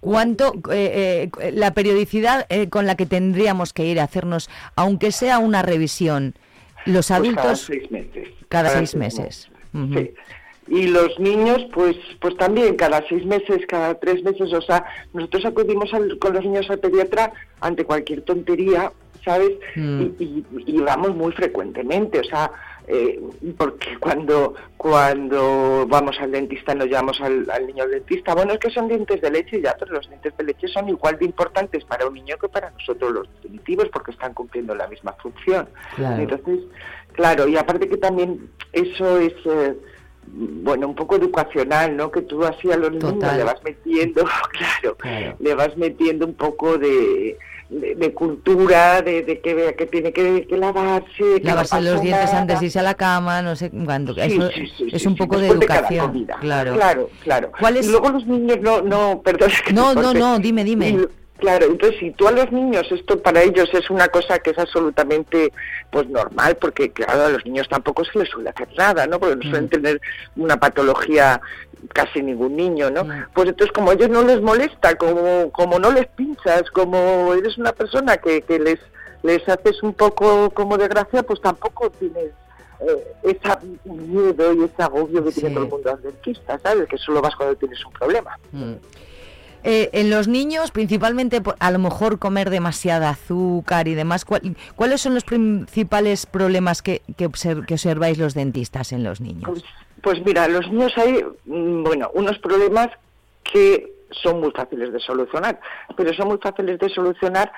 ¿Cuánto 0.00 0.52
eh, 0.70 1.28
eh, 1.40 1.52
la 1.52 1.72
periodicidad 1.74 2.46
eh, 2.48 2.68
con 2.68 2.86
la 2.86 2.94
que 2.94 3.06
tendríamos 3.06 3.72
que 3.72 3.84
ir 3.86 3.98
a 4.00 4.04
hacernos, 4.04 4.48
aunque 4.76 5.10
sea 5.12 5.38
una 5.38 5.62
revisión, 5.62 6.34
los 6.84 7.08
Pues 7.08 7.08
cada 7.08 7.18
adultos 7.18 7.60
seis 7.62 7.90
meses. 7.90 8.28
cada 8.48 8.68
Cada 8.68 8.78
seis 8.78 8.90
seis 8.90 8.96
meses? 9.00 9.50
Sí. 9.72 10.14
Y 10.68 10.88
los 10.88 11.18
niños, 11.20 11.64
pues, 11.72 11.96
pues 12.20 12.36
también 12.36 12.74
cada 12.74 13.06
seis 13.08 13.24
meses, 13.24 13.60
cada 13.68 13.94
tres 14.00 14.24
meses, 14.24 14.52
o 14.52 14.60
sea, 14.62 14.84
nosotros 15.12 15.44
acudimos 15.44 15.92
al- 15.94 16.18
con 16.18 16.32
los 16.34 16.44
niños 16.44 16.68
al 16.70 16.78
pediatra 16.80 17.32
ante 17.60 17.84
cualquier 17.84 18.22
tontería, 18.22 18.92
¿sabes? 19.26 19.50
Mm. 19.74 20.00
Y, 20.00 20.24
y- 20.24 20.44
y 20.66 20.80
vamos 20.80 21.14
muy 21.14 21.32
frecuentemente, 21.32 22.20
o 22.20 22.24
sea, 22.24 22.50
eh, 22.88 23.20
porque 23.58 23.98
cuando 23.98 24.54
cuando 24.76 25.84
vamos 25.88 26.16
al 26.20 26.30
dentista 26.30 26.74
nos 26.74 26.86
llevamos 26.86 27.20
al, 27.20 27.50
al 27.50 27.66
niño 27.66 27.82
al 27.82 27.90
dentista, 27.90 28.34
bueno, 28.34 28.52
es 28.52 28.58
que 28.60 28.70
son 28.70 28.86
dientes 28.88 29.20
de 29.20 29.30
leche 29.30 29.60
ya, 29.60 29.74
pero 29.78 29.94
los 29.94 30.08
dientes 30.08 30.34
de 30.36 30.44
leche 30.44 30.68
son 30.68 30.88
igual 30.88 31.18
de 31.18 31.24
importantes 31.26 31.84
para 31.84 32.06
un 32.06 32.14
niño 32.14 32.36
que 32.40 32.48
para 32.48 32.70
nosotros 32.70 33.10
los 33.12 33.28
definitivos 33.34 33.88
porque 33.92 34.12
están 34.12 34.32
cumpliendo 34.32 34.74
la 34.74 34.86
misma 34.86 35.12
función. 35.20 35.68
Claro. 35.96 36.22
Entonces, 36.22 36.60
claro, 37.12 37.48
y 37.48 37.56
aparte 37.56 37.88
que 37.88 37.96
también 37.96 38.48
eso 38.72 39.18
es, 39.18 39.34
eh, 39.46 39.74
bueno, 40.28 40.86
un 40.88 40.94
poco 40.94 41.16
educacional, 41.16 41.96
¿no? 41.96 42.10
Que 42.12 42.22
tú 42.22 42.44
así 42.44 42.70
a 42.70 42.76
los 42.76 42.90
niños 42.92 43.14
le 43.36 43.44
vas 43.44 43.60
metiendo, 43.64 44.24
claro, 44.52 44.96
Claro. 44.98 45.36
le 45.40 45.54
vas 45.54 45.76
metiendo 45.76 46.26
un 46.26 46.34
poco 46.34 46.78
de, 46.78 47.36
de, 47.68 47.94
de 47.96 48.14
cultura, 48.14 49.02
de, 49.02 49.22
de 49.22 49.40
que 49.40 49.54
vea 49.54 49.72
que 49.74 49.86
tiene 49.86 50.12
que, 50.12 50.46
que 50.48 50.56
lavarse, 50.56 51.06
que 51.16 51.40
no 51.40 51.46
Lavarse 51.46 51.80
los 51.80 52.00
dientes 52.00 52.26
nada. 52.26 52.40
antes 52.42 52.60
de 52.60 52.66
irse 52.66 52.78
a 52.78 52.82
la 52.82 52.94
cama, 52.94 53.42
no 53.42 53.56
sé 53.56 53.70
cuándo. 53.70 54.14
Sí, 54.14 54.20
Eso 54.20 54.50
sí, 54.50 54.66
sí, 54.78 54.88
es 54.92 55.04
un 55.06 55.16
poco 55.16 55.38
de 55.38 55.48
educación. 55.48 56.06
comida. 56.08 56.36
claro. 56.40 56.74
claro, 56.74 57.10
claro. 57.22 57.52
¿Cuál 57.58 57.76
es- 57.78 57.86
Y 57.86 57.90
luego 57.90 58.10
los 58.10 58.26
niños 58.26 58.58
no, 58.60 58.82
no, 58.82 59.20
perdón. 59.24 59.50
No, 59.72 59.94
no, 59.94 60.14
no, 60.14 60.38
dime, 60.38 60.62
dime. 60.64 60.88
Y- 60.90 61.06
Claro, 61.38 61.66
entonces 61.66 61.98
si 62.00 62.12
tú 62.12 62.26
a 62.26 62.32
los 62.32 62.50
niños, 62.50 62.86
esto 62.90 63.20
para 63.20 63.42
ellos 63.42 63.68
es 63.74 63.90
una 63.90 64.08
cosa 64.08 64.38
que 64.38 64.50
es 64.50 64.58
absolutamente 64.58 65.52
pues 65.90 66.08
normal, 66.08 66.56
porque 66.56 66.90
claro, 66.90 67.24
a 67.24 67.28
los 67.28 67.44
niños 67.44 67.68
tampoco 67.68 68.04
se 68.04 68.18
les 68.18 68.28
suele 68.28 68.50
hacer 68.50 68.68
nada, 68.76 69.06
¿no? 69.06 69.20
Porque 69.20 69.36
no 69.36 69.42
suelen 69.42 69.68
tener 69.68 70.00
una 70.36 70.58
patología 70.58 71.40
casi 71.92 72.22
ningún 72.22 72.56
niño, 72.56 72.90
¿no? 72.90 73.06
Pues 73.34 73.48
entonces 73.48 73.72
como 73.72 73.90
a 73.90 73.94
ellos 73.94 74.08
no 74.08 74.22
les 74.22 74.40
molesta, 74.40 74.94
como, 74.96 75.50
como 75.52 75.78
no 75.78 75.92
les 75.92 76.06
pinchas, 76.06 76.70
como 76.70 77.34
eres 77.34 77.58
una 77.58 77.72
persona 77.72 78.16
que, 78.16 78.40
que 78.42 78.58
les, 78.58 78.80
les 79.22 79.46
haces 79.48 79.82
un 79.82 79.92
poco 79.92 80.50
como 80.50 80.78
de 80.78 80.88
gracia, 80.88 81.22
pues 81.22 81.40
tampoco 81.42 81.90
tienes 81.90 82.32
eh, 82.80 83.14
ese 83.22 83.58
miedo 83.84 84.52
y 84.54 84.64
ese 84.64 84.82
agobio 84.82 85.24
que 85.24 85.32
tiene 85.32 85.50
todo 85.50 85.64
el 85.64 85.70
mundo 85.70 85.90
al 85.90 86.02
dentista, 86.02 86.58
¿sabes? 86.58 86.88
Que 86.88 86.98
solo 86.98 87.20
vas 87.20 87.36
cuando 87.36 87.56
tienes 87.56 87.84
un 87.84 87.92
problema. 87.92 88.38
Mm. 88.52 88.74
Eh, 89.64 89.90
en 89.92 90.10
los 90.10 90.28
niños, 90.28 90.70
principalmente, 90.70 91.42
a 91.58 91.70
lo 91.70 91.78
mejor 91.78 92.18
comer 92.18 92.50
demasiada 92.50 93.10
azúcar 93.10 93.88
y 93.88 93.94
demás, 93.94 94.24
¿cuál- 94.24 94.56
¿cuáles 94.76 95.00
son 95.00 95.14
los 95.14 95.24
principales 95.24 96.26
problemas 96.26 96.82
que, 96.82 97.02
que, 97.16 97.28
obser- 97.28 97.66
que 97.66 97.74
observáis 97.74 98.18
los 98.18 98.34
dentistas 98.34 98.92
en 98.92 99.02
los 99.02 99.20
niños? 99.20 99.64
Pues 100.02 100.24
mira, 100.24 100.46
los 100.48 100.70
niños 100.70 100.92
hay, 100.96 101.24
mm, 101.46 101.82
bueno, 101.82 102.10
unos 102.14 102.38
problemas 102.38 102.88
que 103.42 103.92
son 104.10 104.40
muy 104.40 104.52
fáciles 104.52 104.92
de 104.92 105.00
solucionar, 105.00 105.58
pero 105.96 106.12
son 106.14 106.28
muy 106.28 106.38
fáciles 106.38 106.78
de 106.78 106.88
solucionar 106.88 107.50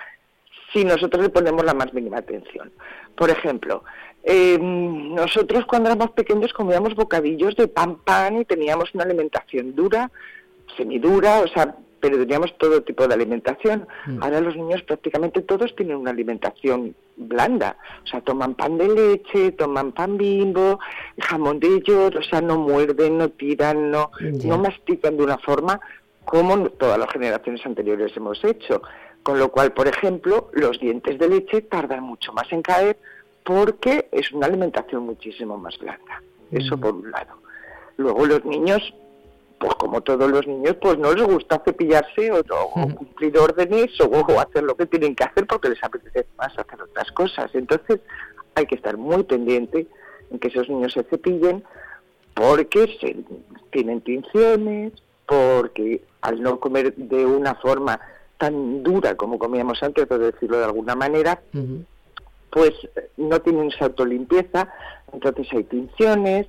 si 0.72 0.84
nosotros 0.84 1.22
le 1.22 1.28
ponemos 1.28 1.64
la 1.64 1.74
más 1.74 1.92
mínima 1.92 2.18
atención. 2.18 2.70
Por 3.16 3.28
ejemplo, 3.30 3.84
eh, 4.24 4.58
nosotros 4.60 5.64
cuando 5.66 5.90
éramos 5.90 6.10
pequeños 6.12 6.52
comíamos 6.52 6.94
bocadillos 6.94 7.54
de 7.56 7.68
pan 7.68 7.96
pan 7.96 8.38
y 8.40 8.44
teníamos 8.44 8.94
una 8.94 9.04
alimentación 9.04 9.74
dura, 9.74 10.10
semidura, 10.76 11.40
o 11.40 11.48
sea, 11.48 11.74
pero 12.00 12.18
teníamos 12.18 12.56
todo 12.58 12.82
tipo 12.82 13.06
de 13.06 13.14
alimentación. 13.14 13.86
Ahora 14.20 14.40
los 14.40 14.56
niños 14.56 14.82
prácticamente 14.82 15.42
todos 15.42 15.74
tienen 15.76 15.96
una 15.96 16.10
alimentación 16.10 16.94
blanda, 17.16 17.76
o 18.04 18.06
sea, 18.06 18.20
toman 18.20 18.54
pan 18.54 18.78
de 18.78 18.88
leche, 18.88 19.52
toman 19.52 19.92
pan 19.92 20.16
bimbo, 20.16 20.78
jamón 21.18 21.58
de 21.60 21.82
york, 21.82 22.16
o 22.18 22.22
sea, 22.22 22.40
no 22.40 22.58
muerden, 22.58 23.18
no 23.18 23.28
tiran, 23.30 23.90
no, 23.90 24.10
no 24.44 24.58
mastican 24.58 25.16
de 25.16 25.24
una 25.24 25.38
forma 25.38 25.80
como 26.24 26.68
todas 26.70 26.98
las 26.98 27.10
generaciones 27.10 27.64
anteriores 27.64 28.16
hemos 28.16 28.42
hecho. 28.44 28.82
Con 29.22 29.38
lo 29.38 29.50
cual, 29.50 29.72
por 29.72 29.88
ejemplo, 29.88 30.50
los 30.52 30.78
dientes 30.78 31.18
de 31.18 31.28
leche 31.28 31.62
tardan 31.62 32.02
mucho 32.02 32.32
más 32.32 32.50
en 32.52 32.62
caer 32.62 32.98
porque 33.44 34.08
es 34.12 34.30
una 34.32 34.46
alimentación 34.46 35.04
muchísimo 35.04 35.56
más 35.56 35.78
blanda. 35.78 36.22
Eso 36.50 36.78
por 36.78 36.94
un 36.94 37.10
lado. 37.10 37.38
Luego 37.96 38.26
los 38.26 38.44
niños, 38.44 38.94
pues 39.58 39.74
como 39.74 40.00
todos 40.00 40.30
los 40.30 40.46
niños, 40.46 40.76
pues 40.80 40.98
no 40.98 41.12
les 41.12 41.26
gusta 41.26 41.60
cepillarse 41.64 42.30
o, 42.30 42.40
o 42.40 42.94
cumplir 42.94 43.36
órdenes 43.38 44.00
o, 44.00 44.06
o 44.06 44.40
hacer 44.40 44.62
lo 44.62 44.76
que 44.76 44.86
tienen 44.86 45.14
que 45.14 45.24
hacer 45.24 45.46
porque 45.46 45.70
les 45.70 45.82
apetece 45.82 46.26
más 46.36 46.56
hacer 46.58 46.82
otras 46.82 47.10
cosas. 47.12 47.50
Entonces 47.54 48.00
hay 48.54 48.66
que 48.66 48.76
estar 48.76 48.96
muy 48.96 49.24
pendiente 49.24 49.86
en 50.30 50.38
que 50.38 50.48
esos 50.48 50.68
niños 50.68 50.92
se 50.92 51.02
cepillen 51.04 51.64
porque 52.34 52.98
se, 53.00 53.16
tienen 53.70 54.00
tinciones, 54.00 54.92
porque 55.26 56.02
al 56.20 56.40
no 56.42 56.60
comer 56.60 56.94
de 56.94 57.26
una 57.26 57.54
forma 57.56 58.00
tan 58.38 58.82
dura 58.82 59.16
como 59.16 59.38
comíamos 59.38 59.82
antes, 59.82 60.06
por 60.06 60.18
decirlo 60.18 60.58
de 60.58 60.64
alguna 60.64 60.94
manera, 60.94 61.42
pues 62.50 62.72
no 63.16 63.40
tienen 63.40 63.68
esa 63.68 63.86
autolimpieza, 63.86 64.72
entonces 65.12 65.48
hay 65.52 65.64
tinciones, 65.64 66.46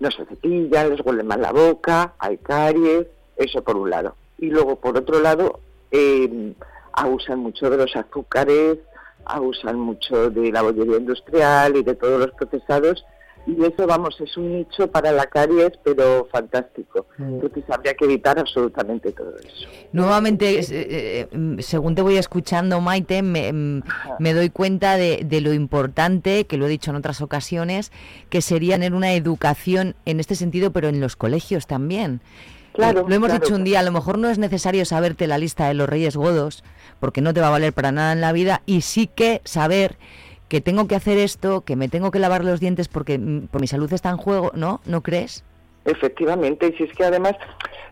no 0.00 0.10
se 0.10 0.24
cepillan, 0.24 0.90
les 0.90 1.04
huele 1.04 1.22
mal 1.22 1.40
la 1.40 1.52
boca, 1.52 2.14
hay 2.18 2.38
caries, 2.38 3.06
eso 3.36 3.62
por 3.62 3.76
un 3.76 3.90
lado. 3.90 4.16
Y 4.38 4.50
luego 4.50 4.76
por 4.76 4.96
otro 4.96 5.20
lado, 5.20 5.60
eh, 5.90 6.54
abusan 6.92 7.38
mucho 7.38 7.70
de 7.70 7.76
los 7.76 7.94
azúcares, 7.94 8.78
abusan 9.24 9.78
mucho 9.78 10.30
de 10.30 10.50
la 10.50 10.62
bollería 10.62 10.96
industrial 10.96 11.76
y 11.76 11.82
de 11.82 11.94
todos 11.94 12.18
los 12.18 12.30
procesados, 12.32 13.04
y 13.46 13.64
eso, 13.64 13.86
vamos, 13.86 14.20
es 14.20 14.36
un 14.36 14.58
nicho 14.58 14.90
para 14.90 15.12
la 15.12 15.26
caries, 15.26 15.72
pero 15.82 16.28
fantástico. 16.30 17.06
Entonces 17.18 17.64
habría 17.68 17.94
que 17.94 18.04
evitar 18.04 18.38
absolutamente 18.38 19.12
todo 19.12 19.34
eso. 19.38 19.68
Nuevamente, 19.92 20.58
eh, 20.58 20.64
eh, 20.70 21.28
mm, 21.32 21.58
según 21.60 21.94
te 21.94 22.02
voy 22.02 22.16
escuchando, 22.16 22.80
Maite, 22.80 23.22
me, 23.22 23.52
mm, 23.52 23.82
me 24.18 24.34
doy 24.34 24.50
cuenta 24.50 24.96
de, 24.96 25.22
de 25.24 25.40
lo 25.40 25.52
importante, 25.52 26.44
que 26.46 26.56
lo 26.56 26.66
he 26.66 26.68
dicho 26.68 26.90
en 26.90 26.96
otras 26.96 27.20
ocasiones, 27.20 27.92
que 28.28 28.42
sería 28.42 28.76
tener 28.80 28.94
una 28.94 29.12
educación 29.12 29.94
en 30.06 30.20
este 30.20 30.34
sentido, 30.34 30.70
pero 30.72 30.88
en 30.88 31.00
los 31.00 31.16
colegios 31.16 31.66
también. 31.66 32.22
Claro, 32.72 33.04
lo 33.06 33.14
hemos 33.14 33.28
claro. 33.28 33.44
dicho 33.44 33.54
un 33.54 33.64
día, 33.64 33.80
a 33.80 33.82
lo 33.82 33.90
mejor 33.90 34.16
no 34.16 34.30
es 34.30 34.38
necesario 34.38 34.84
saberte 34.84 35.26
la 35.26 35.38
lista 35.38 35.68
de 35.68 35.74
los 35.74 35.88
Reyes 35.88 36.16
Godos, 36.16 36.64
porque 36.98 37.20
no 37.20 37.34
te 37.34 37.40
va 37.40 37.48
a 37.48 37.50
valer 37.50 37.72
para 37.72 37.92
nada 37.92 38.12
en 38.12 38.20
la 38.20 38.32
vida, 38.32 38.62
y 38.64 38.82
sí 38.82 39.06
que 39.06 39.42
saber 39.44 39.98
que 40.50 40.60
tengo 40.60 40.88
que 40.88 40.96
hacer 40.96 41.16
esto, 41.16 41.62
que 41.62 41.76
me 41.76 41.88
tengo 41.88 42.10
que 42.10 42.18
lavar 42.18 42.44
los 42.44 42.58
dientes 42.58 42.88
porque 42.88 43.18
mm, 43.18 43.46
por 43.46 43.60
mi 43.60 43.68
salud 43.68 43.90
está 43.92 44.10
en 44.10 44.16
juego, 44.16 44.50
¿no? 44.54 44.80
¿No 44.84 45.00
crees? 45.00 45.44
Efectivamente, 45.84 46.66
y 46.66 46.76
si 46.76 46.82
es 46.82 46.92
que 46.92 47.04
además, 47.04 47.36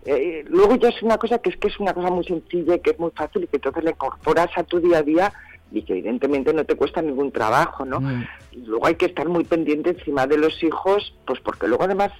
eh, 0.04 0.44
luego 0.48 0.74
ya 0.74 0.88
es 0.88 1.00
una 1.00 1.18
cosa 1.18 1.38
que 1.38 1.50
es 1.50 1.56
que 1.56 1.68
es 1.68 1.78
una 1.78 1.94
cosa 1.94 2.10
muy 2.10 2.24
sencilla 2.24 2.74
y 2.74 2.80
que 2.80 2.90
es 2.90 2.98
muy 2.98 3.12
fácil 3.12 3.44
y 3.44 3.46
que 3.46 3.56
entonces 3.56 3.84
la 3.84 3.90
incorporas 3.90 4.48
a 4.56 4.64
tu 4.64 4.80
día 4.80 4.98
a 4.98 5.02
día 5.02 5.32
y 5.70 5.82
que 5.82 5.92
evidentemente 5.92 6.52
no 6.52 6.64
te 6.64 6.74
cuesta 6.74 7.00
ningún 7.00 7.30
trabajo, 7.30 7.84
¿no? 7.84 8.00
Y 8.50 8.66
luego 8.66 8.86
hay 8.86 8.96
que 8.96 9.06
estar 9.06 9.28
muy 9.28 9.44
pendiente 9.44 9.90
encima 9.90 10.26
de 10.26 10.38
los 10.38 10.60
hijos, 10.64 11.14
pues 11.26 11.38
porque 11.40 11.68
luego 11.68 11.84
además 11.84 12.10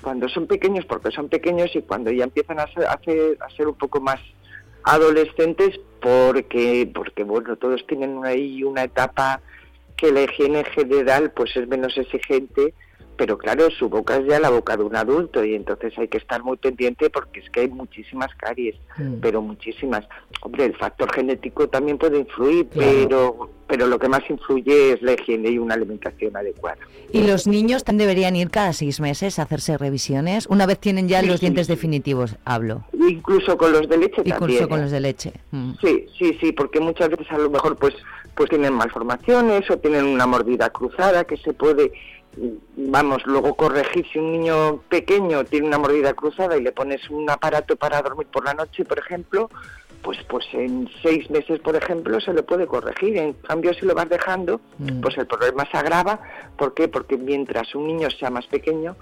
cuando 0.00 0.28
son 0.28 0.46
pequeños, 0.46 0.84
porque 0.84 1.10
son 1.10 1.28
pequeños 1.28 1.74
y 1.74 1.82
cuando 1.82 2.12
ya 2.12 2.22
empiezan 2.22 2.60
a 2.60 2.72
ser, 2.72 2.86
a 2.86 3.00
ser, 3.04 3.36
a 3.40 3.50
ser 3.50 3.66
un 3.66 3.74
poco 3.74 4.00
más 4.00 4.20
adolescentes, 4.84 5.80
porque, 6.00 6.88
porque 6.94 7.24
bueno, 7.24 7.56
todos 7.56 7.84
tienen 7.88 8.24
ahí 8.24 8.62
una 8.62 8.84
etapa 8.84 9.40
que 9.98 10.12
la 10.12 10.22
higiene 10.22 10.60
en 10.60 10.64
general 10.64 11.32
pues 11.32 11.54
es 11.56 11.68
menos 11.68 11.98
exigente, 11.98 12.72
pero 13.18 13.36
claro, 13.36 13.68
su 13.70 13.88
boca 13.90 14.16
es 14.16 14.26
ya 14.26 14.38
la 14.40 14.48
boca 14.48 14.76
de 14.76 14.84
un 14.84 14.94
adulto 14.96 15.44
y 15.44 15.54
entonces 15.54 15.92
hay 15.98 16.06
que 16.08 16.16
estar 16.18 16.42
muy 16.44 16.56
pendiente 16.56 17.10
porque 17.10 17.40
es 17.40 17.50
que 17.50 17.60
hay 17.60 17.68
muchísimas 17.68 18.32
caries, 18.36 18.76
Mm. 18.96 19.16
pero 19.20 19.42
muchísimas. 19.42 20.06
Hombre, 20.40 20.64
el 20.66 20.76
factor 20.76 21.12
genético 21.12 21.68
también 21.68 21.98
puede 21.98 22.20
influir, 22.20 22.66
Claro. 22.68 22.90
pero 23.08 23.50
pero 23.68 23.86
lo 23.86 23.98
que 23.98 24.08
más 24.08 24.22
influye 24.30 24.92
es 24.94 25.02
la 25.02 25.12
higiene 25.12 25.50
y 25.50 25.58
una 25.58 25.74
alimentación 25.74 26.34
adecuada. 26.34 26.78
¿Y 27.12 27.26
los 27.26 27.46
niños 27.46 27.84
también 27.84 28.08
deberían 28.08 28.34
ir 28.34 28.48
cada 28.48 28.72
seis 28.72 28.98
meses 28.98 29.38
a 29.38 29.42
hacerse 29.42 29.76
revisiones? 29.76 30.46
Una 30.46 30.64
vez 30.64 30.78
tienen 30.78 31.06
ya 31.06 31.20
Sí, 31.20 31.26
los 31.26 31.40
sí, 31.40 31.46
dientes 31.46 31.66
definitivos, 31.66 32.36
hablo. 32.46 32.84
Incluso 32.94 33.58
con 33.58 33.72
los 33.72 33.86
de 33.86 33.98
leche 33.98 34.22
Incluso 34.24 34.38
también. 34.38 34.68
con 34.70 34.78
¿eh? 34.78 34.82
los 34.84 34.90
de 34.90 35.00
leche. 35.00 35.32
Mm. 35.50 35.72
Sí, 35.84 36.06
sí, 36.18 36.38
sí, 36.40 36.52
porque 36.52 36.80
muchas 36.80 37.10
veces 37.10 37.26
a 37.30 37.36
lo 37.36 37.50
mejor 37.50 37.76
pues 37.76 37.94
pues 38.34 38.48
tienen 38.50 38.72
malformaciones 38.72 39.68
o 39.68 39.76
tienen 39.78 40.06
una 40.06 40.24
mordida 40.26 40.70
cruzada 40.70 41.24
que 41.24 41.36
se 41.36 41.52
puede 41.52 41.92
vamos 42.76 43.22
luego 43.26 43.54
corregir 43.54 44.06
si 44.12 44.18
un 44.18 44.32
niño 44.32 44.82
pequeño 44.88 45.44
tiene 45.44 45.66
una 45.66 45.78
mordida 45.78 46.14
cruzada 46.14 46.56
y 46.56 46.62
le 46.62 46.72
pones 46.72 47.08
un 47.10 47.28
aparato 47.28 47.76
para 47.76 48.00
dormir 48.02 48.26
por 48.28 48.44
la 48.44 48.54
noche, 48.54 48.84
por 48.84 48.98
ejemplo, 48.98 49.50
pues 50.02 50.18
pues 50.28 50.46
en 50.52 50.88
seis 51.02 51.28
meses, 51.30 51.58
por 51.60 51.74
ejemplo, 51.76 52.20
se 52.20 52.32
le 52.32 52.42
puede 52.42 52.66
corregir. 52.66 53.16
En 53.18 53.32
cambio, 53.34 53.74
si 53.74 53.84
lo 53.84 53.94
vas 53.94 54.08
dejando, 54.08 54.60
Mm. 54.78 55.00
pues 55.00 55.18
el 55.18 55.26
problema 55.26 55.68
se 55.70 55.76
agrava. 55.76 56.20
¿Por 56.56 56.72
qué? 56.74 56.88
Porque 56.88 57.16
mientras 57.16 57.74
un 57.74 57.86
niño 57.88 58.08
sea 58.10 58.30
más 58.30 58.46
pequeño, 58.46 58.96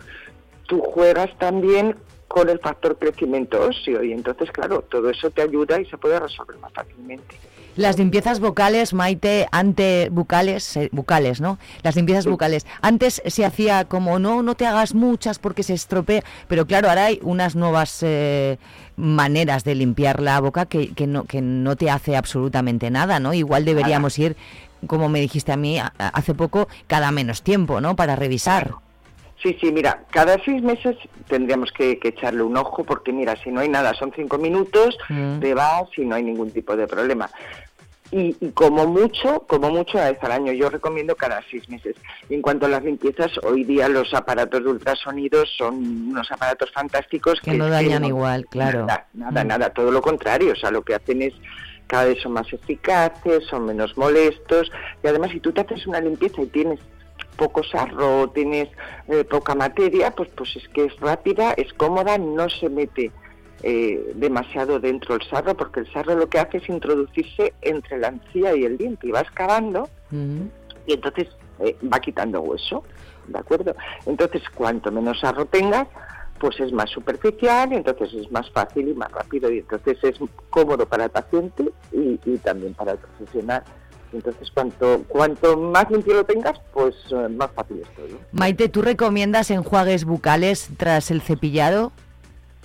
tú 0.67 0.81
juegas 0.81 1.31
también 1.39 1.97
con 2.29 2.49
el 2.49 2.59
factor 2.59 2.99
crecimiento 2.99 3.61
óseo 3.69 4.03
y 4.03 4.13
entonces, 4.13 4.51
claro, 4.51 4.83
todo 4.83 5.11
eso 5.11 5.31
te 5.31 5.43
ayuda 5.43 5.81
y 5.81 5.85
se 5.87 5.97
puede 5.97 6.19
resolver 6.19 6.57
más 6.59 6.73
fácilmente. 6.73 7.37
Las 7.77 7.99
limpiezas 7.99 8.41
vocales, 8.41 8.95
Maite, 8.95 9.47
ante 9.53 10.09
bucales, 10.11 10.77
eh, 10.77 10.89
bucales, 10.93 11.43
¿no? 11.43 11.59
Las 11.83 11.95
limpiezas 11.95 12.27
bucales. 12.27 12.67
Antes 12.81 13.23
se 13.27 13.45
hacía 13.45 13.85
como, 13.85 14.19
no, 14.19 14.43
no 14.43 14.55
te 14.55 14.67
hagas 14.67 14.95
muchas 14.95 15.39
porque 15.39 15.63
se 15.63 15.75
estropea, 15.75 16.25
pero 16.49 16.67
claro, 16.67 16.89
ahora 16.89 17.05
hay 17.07 17.21
unas 17.23 17.55
nuevas 17.55 17.99
eh, 18.03 18.59
maneras 18.97 19.63
de 19.65 19.75
limpiar 19.75 20.23
la 20.23 20.41
boca 20.41 20.65
que, 20.65 20.95
que, 20.95 21.07
no, 21.07 21.25
que 21.25 21.43
no 21.43 21.77
te 21.77 21.91
hace 21.91 22.17
absolutamente 22.17 22.91
nada, 22.91 23.21
¿no? 23.21 23.35
Igual 23.35 23.67
deberíamos 23.67 24.19
ir, 24.19 24.37
como 24.87 25.11
me 25.11 25.21
dijiste 25.21 25.53
a 25.53 25.57
mí 25.59 25.79
hace 25.99 26.35
poco, 26.35 26.69
cada 26.87 27.11
menos 27.11 27.43
tiempo, 27.43 27.83
¿no? 27.83 27.95
Para 27.95 28.17
revisar. 28.17 28.86
Sí, 29.47 29.57
sí, 29.61 29.71
mira, 29.71 30.03
cada 30.11 30.43
seis 30.45 30.61
meses 30.61 30.97
tendríamos 31.29 31.71
que, 31.71 32.01
que 32.01 32.09
echarle 32.09 32.43
un 32.43 32.57
ojo 32.57 32.83
porque 32.83 33.13
mira, 33.13 33.37
si 33.45 33.51
no 33.53 33.61
hay 33.61 33.69
nada, 33.69 33.95
son 33.95 34.13
cinco 34.17 34.39
minutos, 34.39 34.99
Mm. 35.09 35.39
te 35.39 35.55
vas 35.55 35.85
y 35.97 36.05
no 36.05 36.17
hay 36.17 36.25
ningún 36.25 36.51
tipo 36.51 36.75
de 36.77 36.89
problema. 36.89 37.31
Y, 38.11 38.37
y 38.41 38.51
como 38.51 38.87
mucho, 38.89 39.45
como 39.47 39.71
mucho 39.71 39.99
una 39.99 40.11
vez 40.11 40.19
al 40.25 40.33
año, 40.33 40.53
yo 40.53 40.69
recomiendo 40.69 41.15
cada 41.15 41.43
seis 41.49 41.69
meses. 41.69 41.95
Y 42.29 42.35
en 42.35 42.43
cuanto 42.43 42.67
a 42.67 42.69
las 42.71 42.83
limpiezas, 42.83 43.31
hoy 43.45 43.63
día 43.63 43.89
los 43.89 44.13
aparatos 44.15 44.65
de 44.65 44.71
ultrasonidos 44.71 45.49
son 45.57 45.75
unos 46.11 46.29
aparatos 46.33 46.73
fantásticos 46.73 47.41
Que 47.41 47.53
no 47.55 47.69
dañan 47.69 48.05
igual, 48.05 48.47
claro. 48.47 48.81
Nada, 48.87 49.07
nada, 49.15 49.45
Mm. 49.45 49.47
nada, 49.47 49.71
todo 49.71 49.93
lo 49.93 50.03
contrario. 50.03 50.55
O 50.55 50.57
sea, 50.57 50.73
lo 50.73 50.83
que 50.83 50.97
hacen 50.97 51.23
es 51.23 51.35
cada 51.87 52.07
vez 52.07 52.21
son 52.21 52.33
más 52.33 52.53
eficaces, 52.53 53.45
son 53.49 53.67
menos 53.67 53.97
molestos. 53.97 54.73
Y 55.05 55.07
además, 55.07 55.31
si 55.31 55.39
tú 55.39 55.53
te 55.53 55.61
haces 55.61 55.87
una 55.87 56.01
limpieza 56.01 56.43
y 56.43 56.47
tienes 56.47 56.81
poco 57.37 57.63
sarro, 57.63 58.29
tienes 58.31 58.69
eh, 59.09 59.25
poca 59.25 59.55
materia, 59.55 60.11
pues, 60.11 60.29
pues 60.37 60.57
es 60.57 60.69
que 60.69 60.87
es 60.87 61.01
rápida, 61.01 61.53
es 61.53 61.73
cómoda, 61.75 62.19
no 62.19 62.49
se 62.49 62.69
mete 62.69 63.13
eh, 63.63 64.13
demasiado 64.15 64.81
dentro 64.81 65.15
el 65.15 65.23
sarro, 65.29 65.57
porque 65.57 65.81
el 65.81 65.93
sarro 65.93 66.15
lo 66.15 66.29
que 66.29 66.39
hace 66.39 66.59
es 66.59 66.69
introducirse 66.69 67.55
entre 67.63 67.99
la 67.99 68.09
encía 68.09 68.55
y 68.55 68.65
el 68.65 68.77
diente 68.77 69.07
y 69.07 69.11
va 69.11 69.21
excavando 69.21 69.89
y 70.87 70.93
entonces 70.93 71.29
eh, 71.61 71.77
va 71.93 71.99
quitando 72.01 72.41
hueso, 72.41 72.85
¿de 73.27 73.39
acuerdo? 73.39 73.75
Entonces, 74.05 74.43
cuanto 74.55 74.93
menos 74.93 75.21
sarro 75.21 75.47
tengas, 75.47 75.89
pues 76.39 76.61
es 76.61 76.71
más 76.73 76.91
superficial, 76.91 77.73
entonces 77.73 78.13
es 78.15 78.31
más 78.31 78.51
fácil 78.51 78.89
y 78.89 78.95
más 78.95 79.11
rápido, 79.11 79.51
y 79.51 79.59
entonces 79.59 79.99
es 80.03 80.19
cómodo 80.51 80.87
para 80.87 81.05
el 81.05 81.11
paciente 81.11 81.65
y, 81.93 82.21
y 82.25 82.39
también 82.39 82.75
para 82.75 82.93
el 82.93 82.99
profesional. 82.99 83.65
Entonces, 84.17 84.51
cuanto, 84.51 85.05
cuanto 85.09 85.59
más 85.59 85.91
limpio 85.91 86.15
lo 86.15 86.25
tengas, 86.25 86.59
pues 86.73 86.95
eh, 87.11 87.29
más 87.29 87.51
fácil 87.53 87.83
es 87.83 87.89
todo. 87.95 88.19
Maite, 88.33 88.71
¿tú 88.71 88.81
recomiendas 88.81 89.51
enjuagues 89.51 90.07
bucales 90.07 90.71
tras 90.79 91.11
el 91.11 91.21
cepillado? 91.21 91.93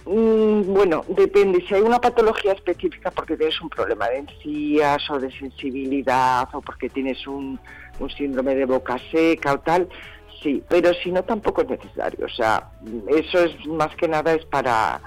Mm, 0.05 0.73
bueno, 0.73 1.03
depende. 1.09 1.63
Si 1.67 1.73
hay 1.73 1.81
una 1.81 1.99
patología 1.99 2.53
específica 2.53 3.11
porque 3.11 3.35
tienes 3.35 3.59
un 3.61 3.69
problema 3.69 4.07
de 4.07 4.19
encías 4.19 5.09
o 5.09 5.19
de 5.19 5.29
sensibilidad 5.31 6.47
o 6.53 6.61
porque 6.61 6.89
tienes 6.89 7.27
un, 7.27 7.59
un 7.99 8.09
síndrome 8.09 8.55
de 8.55 8.65
boca 8.65 8.97
seca 9.11 9.53
o 9.53 9.59
tal, 9.59 9.89
sí. 10.41 10.63
Pero 10.69 10.93
si 10.93 11.11
no, 11.11 11.21
tampoco 11.23 11.63
es 11.63 11.69
necesario. 11.69 12.25
O 12.25 12.29
sea, 12.29 12.69
eso 13.09 13.39
es 13.39 13.67
más 13.67 13.93
que 13.97 14.07
nada 14.07 14.33
es 14.33 14.45
para, 14.45 15.01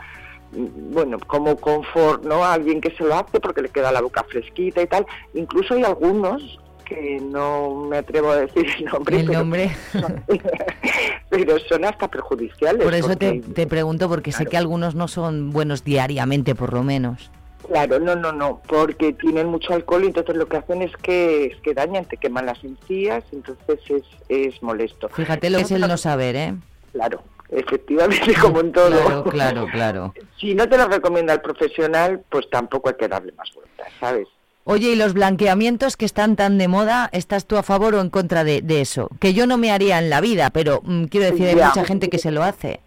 bueno, 0.56 1.18
como 1.26 1.56
confort, 1.56 2.24
¿no? 2.24 2.44
A 2.44 2.54
alguien 2.54 2.80
que 2.80 2.90
se 2.92 3.04
lo 3.04 3.14
hace 3.14 3.40
porque 3.40 3.62
le 3.62 3.68
queda 3.68 3.92
la 3.92 4.00
boca 4.00 4.24
fresquita 4.28 4.82
y 4.82 4.86
tal. 4.86 5.06
Incluso 5.34 5.74
hay 5.74 5.82
algunos 5.84 6.58
que 6.84 7.18
no 7.20 7.86
me 7.88 7.98
atrevo 7.98 8.30
a 8.30 8.36
decir 8.36 8.66
el 8.78 8.84
nombre. 8.84 9.20
El 9.20 9.26
pero 9.26 9.38
nombre. 9.38 9.70
son- 9.92 10.22
pero 11.30 11.58
son 11.60 11.84
hasta 11.84 12.08
perjudiciales. 12.08 12.84
Por 12.84 12.94
eso 12.94 13.16
te, 13.16 13.34
porque- 13.40 13.52
te 13.54 13.66
pregunto, 13.66 14.08
porque 14.08 14.32
sé 14.32 14.46
que 14.46 14.56
algunos 14.56 14.94
no 14.94 15.08
son 15.08 15.50
buenos 15.50 15.84
diariamente, 15.84 16.54
por 16.54 16.72
lo 16.72 16.82
menos. 16.82 17.30
Claro, 17.66 17.98
no, 17.98 18.14
no, 18.14 18.30
no, 18.32 18.60
porque 18.66 19.14
tienen 19.14 19.46
mucho 19.46 19.72
alcohol 19.72 20.04
y 20.04 20.08
entonces 20.08 20.36
lo 20.36 20.46
que 20.46 20.58
hacen 20.58 20.82
es 20.82 20.94
que, 20.98 21.46
es 21.46 21.56
que 21.62 21.72
dañan, 21.72 22.04
te 22.04 22.18
queman 22.18 22.44
las 22.44 22.62
encías, 22.62 23.24
entonces 23.32 23.78
es, 23.88 24.02
es 24.28 24.62
molesto. 24.62 25.08
Fíjate 25.08 25.48
lo 25.48 25.56
que 25.56 25.64
es 25.64 25.70
el 25.70 25.80
no 25.80 25.96
saber, 25.96 26.36
¿eh? 26.36 26.54
Claro, 26.92 27.22
efectivamente, 27.54 28.34
como 28.40 28.60
en 28.60 28.72
todo. 28.72 28.90
Claro, 28.98 29.24
claro, 29.24 29.66
claro. 29.72 30.14
Si 30.38 30.54
no 30.54 30.68
te 30.68 30.76
lo 30.76 30.88
recomienda 30.88 31.32
el 31.34 31.40
profesional, 31.40 32.22
pues 32.30 32.48
tampoco 32.50 32.88
hay 32.90 32.96
que 32.96 33.08
darle 33.08 33.32
más 33.32 33.50
vueltas, 33.54 33.88
¿sabes? 34.00 34.28
Oye, 34.66 34.88
¿y 34.92 34.96
los 34.96 35.12
blanqueamientos 35.12 35.96
que 35.98 36.06
están 36.06 36.36
tan 36.36 36.56
de 36.56 36.68
moda, 36.68 37.10
estás 37.12 37.46
tú 37.46 37.58
a 37.58 37.62
favor 37.62 37.94
o 37.94 38.00
en 38.00 38.08
contra 38.08 38.44
de, 38.44 38.62
de 38.62 38.80
eso? 38.80 39.10
Que 39.20 39.34
yo 39.34 39.46
no 39.46 39.58
me 39.58 39.70
haría 39.70 39.98
en 39.98 40.08
la 40.08 40.22
vida, 40.22 40.48
pero 40.50 40.80
mm, 40.84 41.04
quiero 41.04 41.26
decir, 41.30 41.48
hay 41.48 41.56
Ya. 41.56 41.68
mucha 41.68 41.84
gente 41.84 42.08
que 42.08 42.18
se 42.18 42.30
lo 42.30 42.42
hace. 42.42 42.80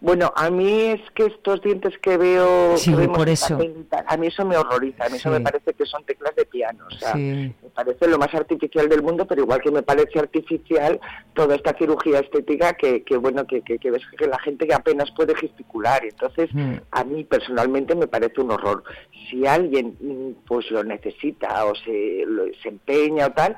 Bueno, 0.00 0.32
a 0.36 0.50
mí 0.50 0.80
es 0.82 1.00
que 1.12 1.26
estos 1.26 1.62
dientes 1.62 1.96
que 1.98 2.16
veo, 2.16 2.76
Sí, 2.76 2.90
que 2.90 2.96
vemos 2.96 3.16
por 3.18 3.28
eso. 3.28 3.54
papel 3.56 3.86
a 4.06 4.16
mí 4.16 4.26
eso 4.26 4.44
me 4.44 4.56
horroriza, 4.56 5.06
a 5.06 5.08
mí 5.08 5.16
eso 5.16 5.30
me 5.30 5.40
parece 5.40 5.72
que 5.72 5.86
son 5.86 6.04
teclas 6.04 6.34
de 6.36 6.44
piano, 6.44 6.84
o 6.86 6.90
sea, 6.94 7.12
Sí. 7.12 7.52
me 7.62 7.70
parece 7.70 8.08
lo 8.08 8.18
más 8.18 8.34
artificial 8.34 8.88
del 8.88 9.02
mundo, 9.02 9.26
pero 9.26 9.42
igual 9.42 9.60
que 9.60 9.70
me 9.70 9.82
parece 9.82 10.18
artificial 10.18 11.00
toda 11.34 11.54
esta 11.56 11.76
cirugía 11.78 12.20
estética 12.20 12.74
que, 12.74 13.02
que 13.02 13.16
bueno, 13.16 13.46
que, 13.46 13.62
que, 13.62 13.78
que 13.78 13.90
ves 13.90 14.02
que 14.18 14.26
la 14.26 14.38
gente 14.40 14.66
que 14.66 14.74
apenas 14.74 15.10
puede 15.12 15.34
gesticular, 15.34 16.04
entonces 16.04 16.50
Mm. 16.54 16.74
a 16.90 17.04
mí 17.04 17.24
personalmente 17.24 17.94
me 17.94 18.06
parece 18.06 18.40
un 18.40 18.50
horror. 18.50 18.84
Si 19.30 19.46
alguien 19.46 19.96
mm, 20.00 20.44
pues 20.46 20.70
lo 20.70 20.84
necesita 20.84 21.64
o 21.64 21.74
se, 21.74 22.24
lo- 22.26 22.44
se 22.62 22.68
empeña 22.68 23.26
o 23.26 23.32
tal, 23.32 23.56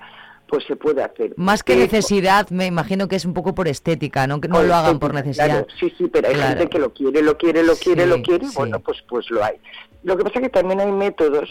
pues 0.48 0.64
se 0.64 0.76
puede 0.76 1.02
hacer. 1.02 1.34
Más 1.36 1.62
que 1.62 1.74
necesidad, 1.76 2.48
me 2.50 2.66
imagino 2.66 3.08
que 3.08 3.16
es 3.16 3.24
un 3.24 3.34
poco 3.34 3.54
por 3.54 3.66
estética, 3.68 4.26
¿no? 4.26 4.40
Que 4.40 4.48
no 4.48 4.62
lo 4.62 4.74
hagan 4.74 4.98
por 4.98 5.12
necesidad. 5.12 5.46
claro. 5.46 5.66
Sí, 5.80 5.92
sí, 5.98 6.06
pero 6.08 6.28
hay 6.28 6.34
Claro. 6.34 6.48
gente 6.58 6.68
que 6.70 6.78
lo 6.78 6.92
quiere, 6.92 7.22
lo 7.22 7.36
quiere, 7.36 7.62
lo 7.64 7.74
quiere, 7.74 8.04
Sí, 8.04 8.08
lo 8.08 8.22
quiere, 8.22 8.46
sí. 8.46 8.52
bueno, 8.56 8.78
pues 8.80 9.02
pues 9.08 9.28
lo 9.30 9.42
hay. 9.44 9.56
Lo 10.04 10.16
que 10.16 10.22
pasa 10.24 10.38
es 10.38 10.42
que 10.44 10.50
también 10.50 10.80
hay 10.80 10.92
métodos 10.92 11.48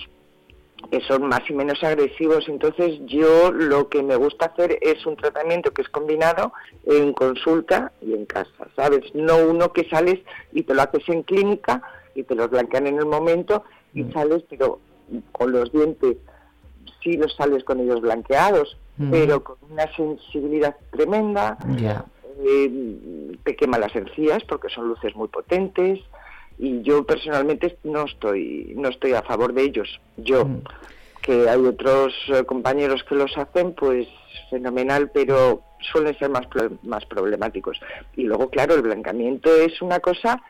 que 0.91 1.01
son 1.01 1.27
más 1.27 1.41
y 1.49 1.53
menos 1.53 1.83
agresivos, 1.83 2.45
entonces 2.47 2.99
yo 3.05 3.51
lo 3.51 3.89
que 3.89 4.03
me 4.03 4.15
gusta 4.17 4.45
hacer 4.45 4.77
es 4.81 5.03
un 5.05 5.15
tratamiento 5.17 5.71
que 5.73 5.81
es 5.81 5.89
combinado 5.89 6.53
en 6.85 7.11
consulta 7.13 7.91
y 8.01 8.13
en 8.13 8.25
casa, 8.25 8.67
¿sabes? 8.75 9.01
No 9.15 9.37
uno 9.37 9.73
que 9.73 9.89
sales 9.89 10.19
y 10.53 10.61
te 10.63 10.75
lo 10.75 10.83
haces 10.83 11.03
en 11.09 11.23
clínica 11.23 11.81
y 12.13 12.23
te 12.23 12.35
los 12.35 12.49
blanquean 12.51 12.85
en 12.87 12.99
el 12.99 13.05
momento 13.07 13.63
y 13.93 14.03
Mm. 14.03 14.13
sales, 14.13 14.43
pero 14.49 14.79
con 15.31 15.51
los 15.51 15.71
dientes 15.71 16.17
sí 17.03 17.17
los 17.17 17.35
sales 17.35 17.63
con 17.63 17.79
ellos 17.79 18.01
blanqueados, 18.01 18.77
Mm. 18.97 19.11
pero 19.11 19.43
con 19.43 19.57
una 19.69 19.93
sensibilidad 19.95 20.75
tremenda, 20.91 21.57
eh, 22.43 23.37
te 23.43 23.55
quema 23.55 23.77
las 23.77 23.95
encías 23.95 24.43
porque 24.45 24.69
son 24.69 24.87
luces 24.87 25.15
muy 25.15 25.27
potentes 25.27 25.99
y 26.57 26.81
yo 26.81 27.03
personalmente 27.05 27.77
no 27.83 28.05
estoy 28.05 28.73
no 28.77 28.89
estoy 28.89 29.13
a 29.13 29.21
favor 29.21 29.53
de 29.53 29.63
ellos 29.63 29.99
yo 30.17 30.45
Mm. 30.45 30.61
que 31.21 31.49
hay 31.49 31.59
otros 31.59 32.13
eh, 32.29 32.43
compañeros 32.45 33.03
que 33.03 33.15
los 33.15 33.37
hacen 33.37 33.73
pues 33.73 34.07
fenomenal 34.49 35.11
pero 35.13 35.61
suelen 35.91 36.17
ser 36.17 36.29
más 36.29 36.47
más 36.83 37.05
problemáticos 37.05 37.79
y 38.15 38.23
luego 38.23 38.49
claro 38.49 38.75
el 38.75 38.81
blancamiento 38.81 39.53
es 39.55 39.81
una 39.81 39.99
cosa 39.99 40.41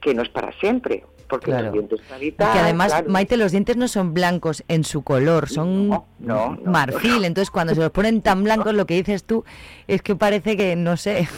que 0.00 0.14
no 0.14 0.22
es 0.22 0.28
para 0.28 0.52
siempre 0.60 1.04
porque 1.28 1.46
Claro. 1.52 1.66
los 1.66 1.72
dientes 1.74 2.00
Y 2.00 2.02
claritas, 2.08 2.52
que 2.52 2.58
además, 2.58 2.88
claro, 2.88 3.08
Maite, 3.10 3.36
los 3.36 3.52
dientes 3.52 3.76
no 3.76 3.86
son 3.86 4.12
blancos 4.14 4.64
en 4.66 4.82
su 4.82 5.02
color, 5.02 5.48
son 5.48 5.88
no, 5.88 6.06
no, 6.18 6.58
marfil. 6.64 7.24
Entonces, 7.24 7.50
cuando 7.52 7.72
se 7.74 7.80
los 7.80 7.90
ponen 7.92 8.20
tan 8.20 8.42
blancos, 8.44 8.74
lo 8.74 8.84
que 8.84 8.94
dices 8.94 9.22
tú 9.22 9.44
es 9.86 10.02
que 10.02 10.16
parece 10.16 10.56
que, 10.56 10.74
no 10.74 10.96
sé. 10.96 11.28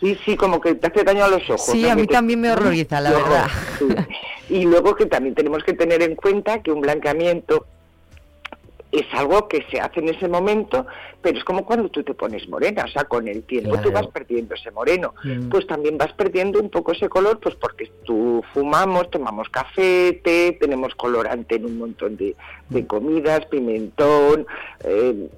Sí, 0.00 0.18
sí, 0.24 0.36
como 0.36 0.60
que 0.60 0.74
te 0.74 0.88
hace 0.88 1.04
daño 1.04 1.24
a 1.24 1.28
los 1.28 1.48
ojos. 1.48 1.64
Sí, 1.70 1.88
a 1.88 1.94
mí 1.94 2.06
te- 2.08 2.14
también 2.14 2.40
me 2.40 2.50
horroriza, 2.50 3.00
la 3.00 3.10
verdad. 3.12 3.46
sí. 3.78 3.86
Y 4.48 4.64
luego 4.64 4.94
que 4.96 5.06
también 5.06 5.34
tenemos 5.36 5.62
que 5.64 5.72
tener 5.74 6.02
en 6.02 6.16
cuenta 6.16 6.60
que 6.62 6.72
un 6.72 6.80
blanqueamiento 6.80 7.66
es 9.00 9.06
algo 9.14 9.48
que 9.48 9.64
se 9.70 9.80
hace 9.80 10.00
en 10.00 10.08
ese 10.08 10.28
momento, 10.28 10.86
pero 11.22 11.38
es 11.38 11.44
como 11.44 11.64
cuando 11.64 11.88
tú 11.88 12.02
te 12.02 12.14
pones 12.14 12.48
morena, 12.48 12.84
o 12.84 12.88
sea, 12.88 13.04
con 13.04 13.26
el 13.28 13.42
tiempo 13.44 13.70
tú 13.76 13.90
Claro. 13.90 13.92
vas 13.92 14.06
perdiendo 14.08 14.54
ese 14.54 14.70
moreno, 14.70 15.14
Mm. 15.24 15.48
pues 15.48 15.66
también 15.66 15.98
vas 15.98 16.12
perdiendo 16.12 16.60
un 16.60 16.70
poco 16.70 16.92
ese 16.92 17.08
color, 17.08 17.38
pues 17.40 17.54
porque 17.56 17.90
tú 18.04 18.42
fumamos, 18.54 19.10
tomamos 19.10 19.48
café, 19.48 20.20
té, 20.24 20.56
tenemos 20.60 20.94
colorante 20.94 21.56
en 21.56 21.64
un 21.66 21.78
montón 21.78 22.16
de, 22.16 22.36
de 22.70 22.86
comidas, 22.86 23.46
pimentón, 23.46 24.46
eh, 24.84 25.28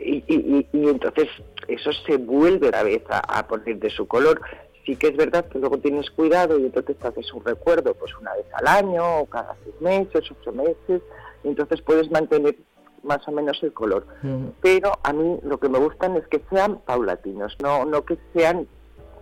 y, 0.00 0.14
y- 0.26 0.26
y- 0.28 0.66
y 0.72 0.88
entonces 0.88 1.28
eso 1.68 1.92
se 2.06 2.16
vuelve 2.16 2.68
otra 2.68 2.82
vez 2.82 3.02
a, 3.08 3.18
a 3.38 3.46
poner 3.46 3.78
de 3.78 3.90
su 3.90 4.06
color. 4.06 4.40
Sí 4.84 4.96
que 4.96 5.06
es 5.08 5.16
verdad 5.16 5.46
que 5.48 5.58
luego 5.58 5.78
tienes 5.78 6.10
cuidado 6.10 6.58
y 6.58 6.64
entonces 6.66 6.96
te 6.98 7.06
haces 7.08 7.32
un 7.32 7.42
recuerdo 7.44 7.94
pues 7.94 8.12
una 8.20 8.34
vez 8.34 8.44
al 8.52 8.66
año 8.66 9.20
o 9.20 9.26
cada 9.26 9.56
seis 9.64 9.74
meses, 9.80 10.30
ocho 10.30 10.52
meses, 10.52 11.00
y 11.42 11.48
entonces 11.48 11.80
puedes 11.80 12.10
mantener 12.10 12.56
más 13.04 13.26
o 13.28 13.32
menos 13.32 13.62
el 13.62 13.72
color. 13.72 14.06
Mm. 14.22 14.46
Pero 14.60 14.92
a 15.02 15.12
mí 15.12 15.38
lo 15.42 15.58
que 15.58 15.68
me 15.68 15.78
gustan 15.78 16.16
es 16.16 16.26
que 16.28 16.42
sean 16.50 16.78
paulatinos, 16.78 17.56
no, 17.62 17.84
no 17.84 18.04
que 18.04 18.18
sean 18.32 18.66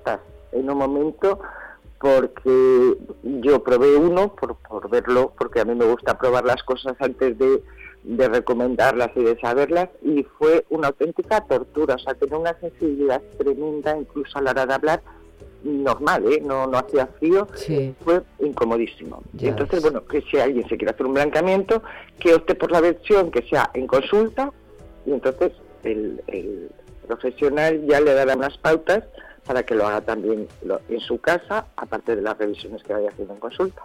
tas, 0.05 0.20
en 0.53 0.70
un 0.70 0.78
momento 0.78 1.41
porque 2.03 2.97
yo 3.22 3.62
probé 3.62 3.97
uno 3.97 4.35
por, 4.35 4.57
por 4.57 4.91
verlo, 4.91 5.33
porque 5.39 5.61
a 5.61 5.64
mí 5.64 5.74
me 5.76 5.85
gusta 5.85 6.18
probar 6.18 6.45
las 6.45 6.61
cosas 6.64 6.97
antes 6.99 7.39
de, 7.39 7.62
de 8.03 8.28
recomendarlas 8.28 9.11
y 9.14 9.22
de 9.22 9.39
saberlas, 9.39 9.89
y 10.03 10.24
fue 10.24 10.66
una 10.70 10.89
auténtica 10.89 11.43
tortura, 11.43 11.95
o 11.95 11.99
sea, 11.99 12.14
tenía 12.14 12.39
una 12.39 12.59
sensibilidad 12.59 13.22
tremenda, 13.39 13.97
incluso 13.97 14.37
a 14.37 14.43
la 14.43 14.51
hora 14.51 14.66
de 14.66 14.74
hablar, 14.74 15.03
normal, 15.64 16.24
¿eh? 16.32 16.40
no, 16.44 16.66
no 16.66 16.78
hacía 16.78 17.06
frío, 17.18 17.46
Sí. 17.54 17.94
fue 18.04 18.22
incomodísimo. 18.40 19.22
Entonces, 19.40 19.82
bueno, 19.82 20.04
que 20.04 20.22
si 20.22 20.38
alguien 20.38 20.68
se 20.68 20.76
quiere 20.76 20.92
hacer 20.92 21.06
un 21.06 21.14
blancamiento, 21.14 21.82
que 22.18 22.34
opte 22.34 22.54
por 22.54 22.70
la 22.72 22.80
versión 22.80 23.30
que 23.30 23.42
sea 23.48 23.70
en 23.74 23.86
consulta, 23.86 24.50
y 25.06 25.12
entonces 25.12 25.52
el, 25.84 26.22
el 26.28 26.70
profesional 27.06 27.82
ya 27.88 28.00
le 28.00 28.14
dará 28.14 28.34
unas 28.36 28.56
pautas 28.58 29.04
para 29.46 29.64
que 29.64 29.74
lo 29.74 29.86
haga 29.86 30.00
también 30.02 30.46
lo- 30.64 30.80
en 30.88 31.00
su 31.00 31.18
casa, 31.18 31.66
aparte 31.76 32.14
de 32.16 32.22
las 32.22 32.38
revisiones 32.38 32.82
que 32.82 32.92
vaya 32.92 33.08
haciendo 33.10 33.34
en 33.34 33.40
consulta. 33.40 33.82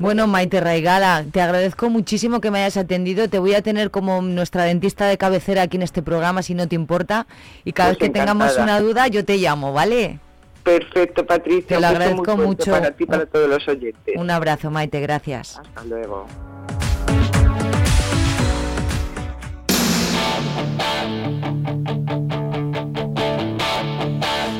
Bueno, 0.00 0.28
Maite 0.28 0.60
Raigala, 0.60 1.24
te 1.32 1.40
agradezco 1.40 1.90
muchísimo 1.90 2.40
que 2.40 2.52
me 2.52 2.60
hayas 2.60 2.76
atendido. 2.76 3.28
Te 3.28 3.40
voy 3.40 3.54
a 3.54 3.62
tener 3.62 3.90
como 3.90 4.22
nuestra 4.22 4.62
dentista 4.62 5.06
de 5.08 5.18
cabecera 5.18 5.62
aquí 5.62 5.76
en 5.76 5.82
este 5.82 6.02
programa, 6.02 6.42
si 6.42 6.54
no 6.54 6.68
te 6.68 6.76
importa. 6.76 7.26
Y 7.64 7.72
cada 7.72 7.88
Pues 7.90 7.98
vez 7.98 8.08
que 8.08 8.12
tengamos 8.12 8.52
encantada. 8.52 8.62
una 8.78 8.80
duda, 8.80 9.08
yo 9.08 9.24
te 9.24 9.36
llamo, 9.38 9.72
¿vale? 9.72 10.20
Perfecto, 10.68 11.24
Patricia. 11.24 11.76
Te 11.76 11.80
lo 11.80 11.86
agradezco 11.86 12.36
muy 12.36 12.46
mucho. 12.48 12.70
Para 12.70 12.90
ti 12.90 13.04
y 13.04 13.06
para 13.06 13.24
todos 13.24 13.48
los 13.48 13.66
oyentes. 13.68 14.14
Un 14.16 14.30
abrazo, 14.30 14.70
Maite, 14.70 15.00
gracias. 15.00 15.58
Hasta 15.58 15.84
luego. 15.84 16.26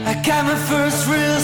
I 0.06 0.14
got 0.24 0.44
my 0.46 0.56
first 0.66 1.06
real 1.08 1.38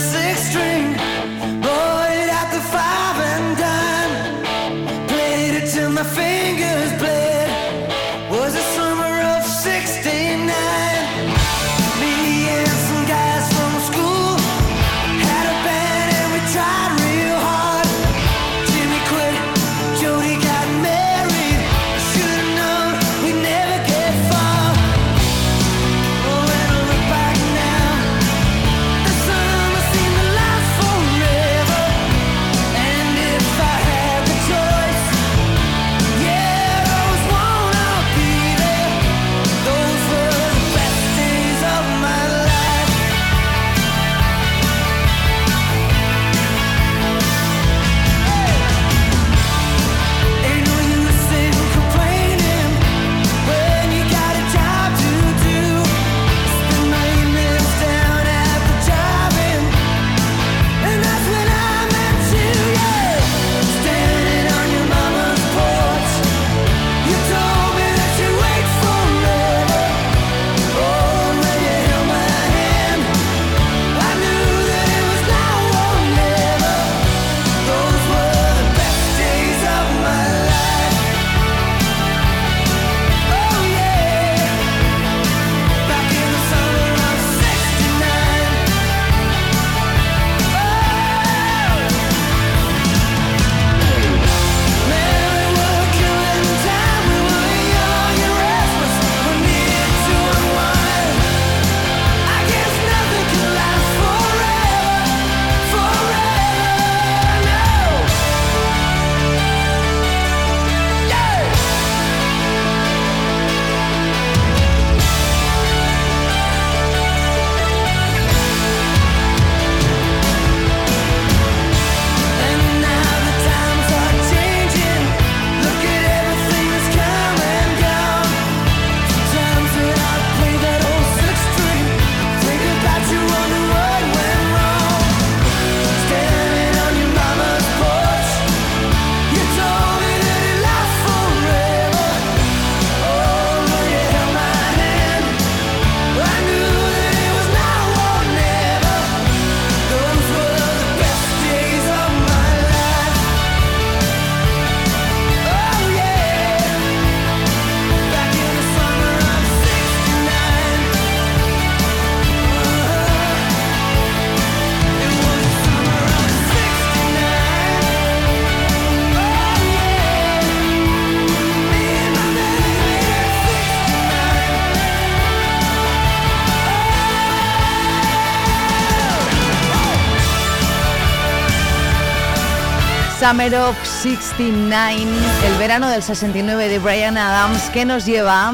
Summer 183.26 183.54
of 183.54 183.76
69, 183.86 185.10
el 185.46 185.58
verano 185.58 185.88
del 185.88 186.02
69 186.02 186.68
de 186.68 186.78
Brian 186.78 187.16
Adams, 187.16 187.70
que 187.70 187.86
nos 187.86 188.04
lleva 188.04 188.52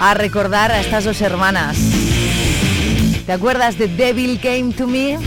a 0.00 0.12
recordar 0.12 0.70
a 0.70 0.80
estas 0.80 1.04
dos 1.04 1.22
hermanas. 1.22 1.78
¿Te 3.24 3.32
acuerdas 3.32 3.78
de 3.78 3.88
Devil 3.88 4.38
Came 4.38 4.74
to 4.74 4.86
Me? 4.86 5.18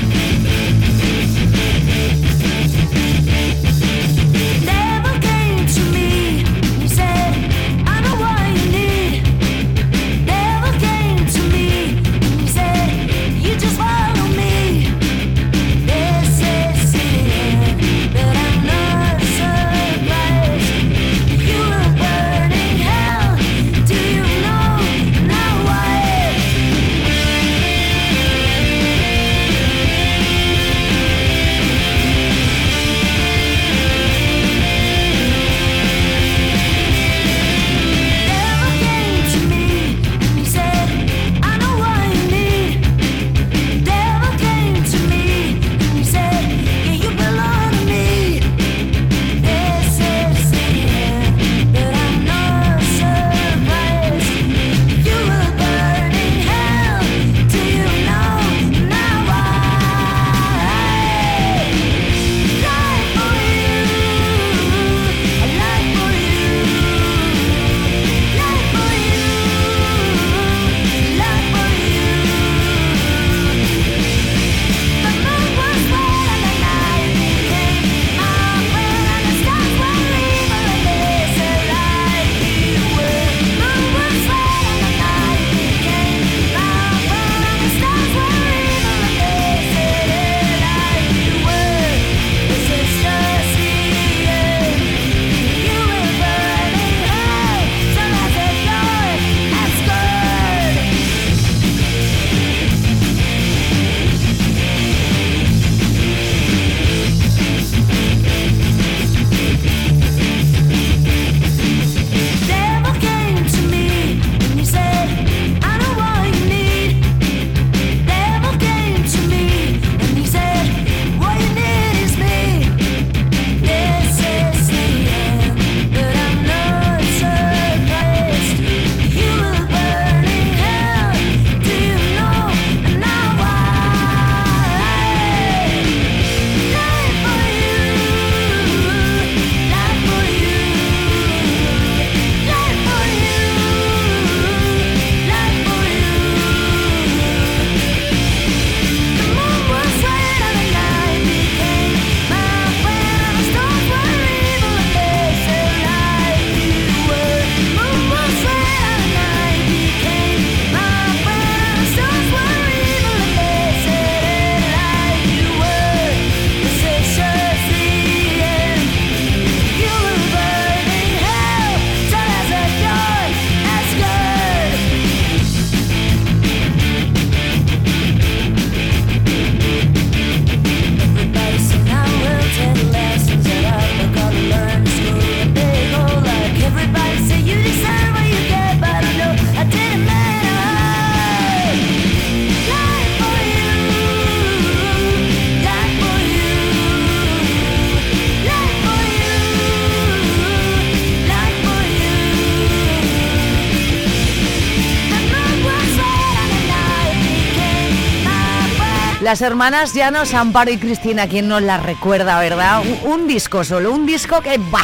Las 209.31 209.41
hermanas 209.41 209.93
Llanos, 209.93 210.33
Amparo 210.33 210.71
y 210.71 210.77
Cristina, 210.77 211.25
quien 211.25 211.47
nos 211.47 211.61
las 211.61 211.81
recuerda, 211.81 212.37
¿verdad? 212.37 212.83
Un, 213.03 213.29
disco 213.29 213.63
solo, 213.63 213.93
un 213.93 214.05
disco 214.05 214.41
que 214.41 214.57
va. 214.57 214.83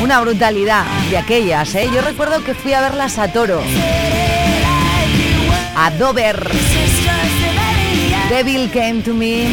Una 0.00 0.20
brutalidad 0.20 0.84
de 1.10 1.18
aquellas. 1.18 1.74
¿eh? 1.74 1.90
Yo 1.92 2.02
recuerdo 2.02 2.44
que 2.44 2.54
fui 2.54 2.72
a 2.72 2.80
verlas 2.82 3.18
a 3.18 3.32
Toro. 3.32 3.60
A 5.76 5.90
Dover. 5.90 6.48
Devil 8.30 8.70
Came 8.70 9.02
to 9.02 9.12
Me. 9.12 9.48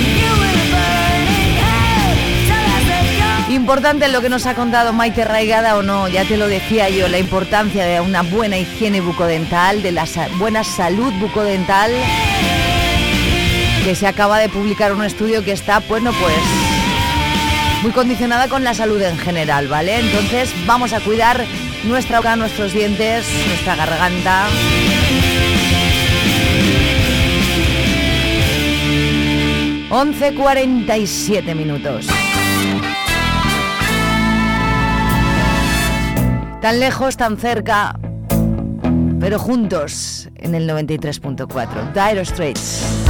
Importante 3.50 4.08
lo 4.08 4.22
que 4.22 4.30
nos 4.30 4.46
ha 4.46 4.54
contado 4.54 4.94
Maite 4.94 5.26
Raigada 5.26 5.78
o 5.78 5.82
no, 5.82 6.08
ya 6.08 6.26
te 6.26 6.38
lo 6.38 6.48
decía 6.48 6.90
yo, 6.90 7.08
la 7.08 7.18
importancia 7.18 7.86
de 7.86 8.02
una 8.02 8.22
buena 8.22 8.56
higiene 8.56 9.02
bucodental, 9.02 9.82
de 9.82 9.94
la 9.94 10.06
buena 10.38 10.64
salud 10.64 11.12
bucodental 11.14 11.92
que 13.84 13.96
se 13.96 14.08
acaba 14.08 14.40
de 14.40 14.48
publicar 14.48 14.94
un 14.94 15.04
estudio 15.04 15.44
que 15.44 15.52
está, 15.52 15.80
bueno, 15.80 16.12
pues 16.14 16.36
muy 17.82 17.92
condicionada 17.92 18.48
con 18.48 18.64
la 18.64 18.74
salud 18.74 19.02
en 19.02 19.18
general, 19.18 19.68
¿vale? 19.68 20.00
Entonces 20.00 20.54
vamos 20.66 20.94
a 20.94 21.02
cuidar 21.02 21.44
nuestra 21.84 22.20
boca, 22.20 22.36
nuestros 22.38 22.72
dientes, 22.72 23.26
nuestra 23.48 23.76
garganta. 23.76 24.48
Once 29.90 30.34
cuarenta 30.34 30.98
y 30.98 31.06
siete 31.06 31.54
minutos. 31.54 32.08
Tan 36.62 36.80
lejos, 36.80 37.18
tan 37.18 37.38
cerca, 37.38 38.00
pero 39.20 39.38
juntos 39.38 40.30
en 40.38 40.56
el 40.56 40.70
93.4. 40.70 41.92
Dire 41.94 42.24
Straits. 42.24 43.03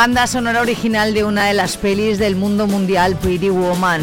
Banda 0.00 0.26
sonora 0.26 0.62
original 0.62 1.12
de 1.12 1.24
una 1.24 1.44
de 1.44 1.52
las 1.52 1.76
pelis 1.76 2.18
del 2.18 2.34
mundo 2.34 2.66
mundial, 2.66 3.18
Pretty 3.18 3.50
Woman. 3.50 4.00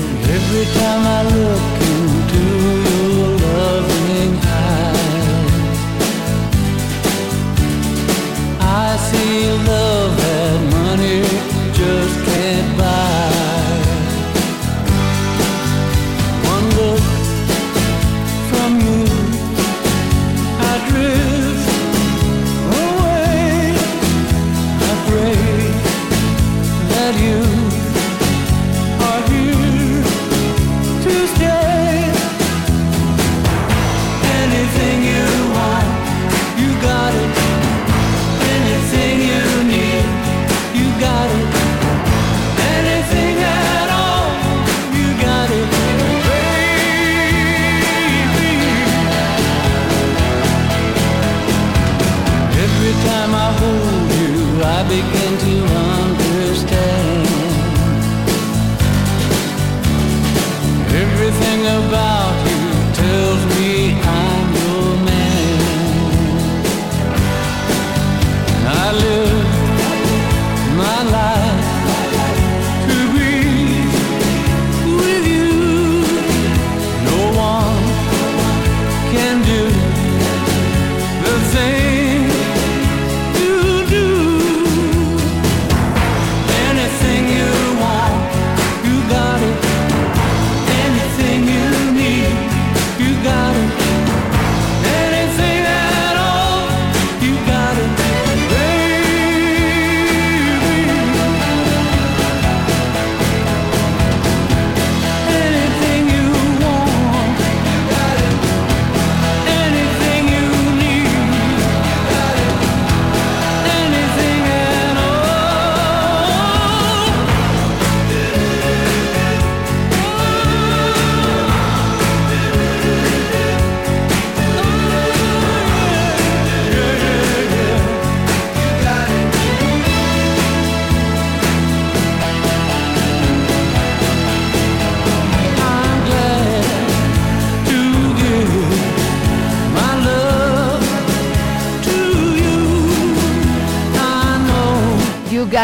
begin 54.89 55.37
to 55.37 55.65
run. 55.73 55.86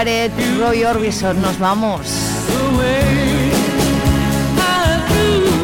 Roy 0.03 0.83
Orbison, 0.83 1.41
nos 1.41 1.57
vamos. 1.59 2.01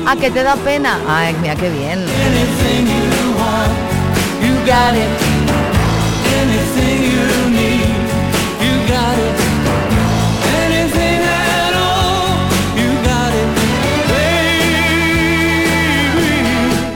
¿A 0.07 0.15
que 0.15 0.31
te 0.31 0.43
da 0.43 0.55
pena? 0.55 0.97
Ay, 1.09 1.35
mira 1.41 1.57
qué 1.57 1.69
bien. 1.69 2.05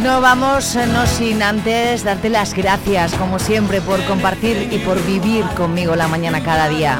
No 0.01 0.21
vamos, 0.21 0.75
eh, 0.77 0.85
no 0.85 1.05
sin 1.07 1.43
antes 1.43 2.05
darte 2.05 2.29
las 2.29 2.53
gracias, 2.53 3.13
como 3.15 3.37
siempre, 3.37 3.81
por 3.81 4.01
compartir 4.05 4.69
y 4.71 4.77
por 4.77 5.03
vivir 5.05 5.43
conmigo 5.57 5.95
la 5.97 6.07
mañana 6.07 6.41
cada 6.41 6.69
día. 6.69 6.99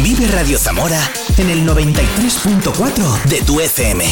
Vive 0.00 0.26
Radio 0.28 0.58
Zamora 0.58 0.98
en 1.36 1.50
el 1.50 1.66
93.4 1.66 3.24
de 3.24 3.42
tu 3.42 3.60
FM. 3.60 4.04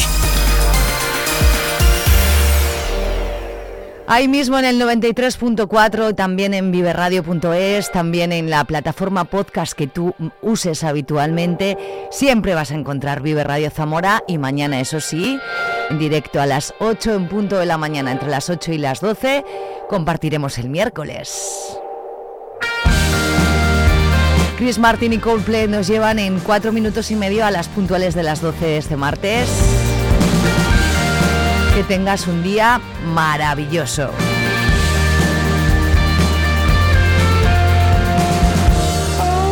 Ahí 4.05 4.27
mismo 4.27 4.59
en 4.59 4.65
el 4.65 4.79
93.4, 4.79 6.15
también 6.15 6.53
en 6.53 6.71
viveradio.es, 6.71 7.91
también 7.91 8.31
en 8.31 8.51
la 8.51 8.63
plataforma 8.65 9.25
podcast 9.25 9.73
que 9.73 9.87
tú 9.87 10.13
uses 10.41 10.83
habitualmente, 10.83 11.77
siempre 12.11 12.53
vas 12.53 12.71
a 12.71 12.75
encontrar 12.75 13.21
Vive 13.21 13.43
Radio 13.43 13.71
Zamora 13.71 14.23
y 14.27 14.37
mañana, 14.37 14.79
eso 14.81 14.99
sí, 14.99 15.39
en 15.89 15.97
directo 15.97 16.39
a 16.39 16.45
las 16.45 16.75
8 16.79 17.15
en 17.15 17.27
punto 17.27 17.57
de 17.57 17.65
la 17.65 17.77
mañana, 17.77 18.11
entre 18.11 18.29
las 18.29 18.49
8 18.49 18.71
y 18.73 18.77
las 18.77 19.01
12, 19.01 19.43
compartiremos 19.89 20.59
el 20.59 20.69
miércoles. 20.69 21.79
Chris 24.61 24.77
Martin 24.77 25.11
y 25.11 25.17
Coldplay 25.17 25.67
nos 25.67 25.87
llevan 25.87 26.19
en 26.19 26.39
4 26.39 26.71
minutos 26.71 27.09
y 27.09 27.15
medio 27.15 27.43
a 27.43 27.49
las 27.49 27.67
puntuales 27.67 28.13
de 28.13 28.21
las 28.21 28.41
12 28.41 28.63
de 28.63 28.77
este 28.77 28.95
martes. 28.95 29.49
Que 31.73 31.83
tengas 31.83 32.27
un 32.27 32.43
día 32.43 32.79
maravilloso. 33.03 34.11
Oh. 39.19 39.51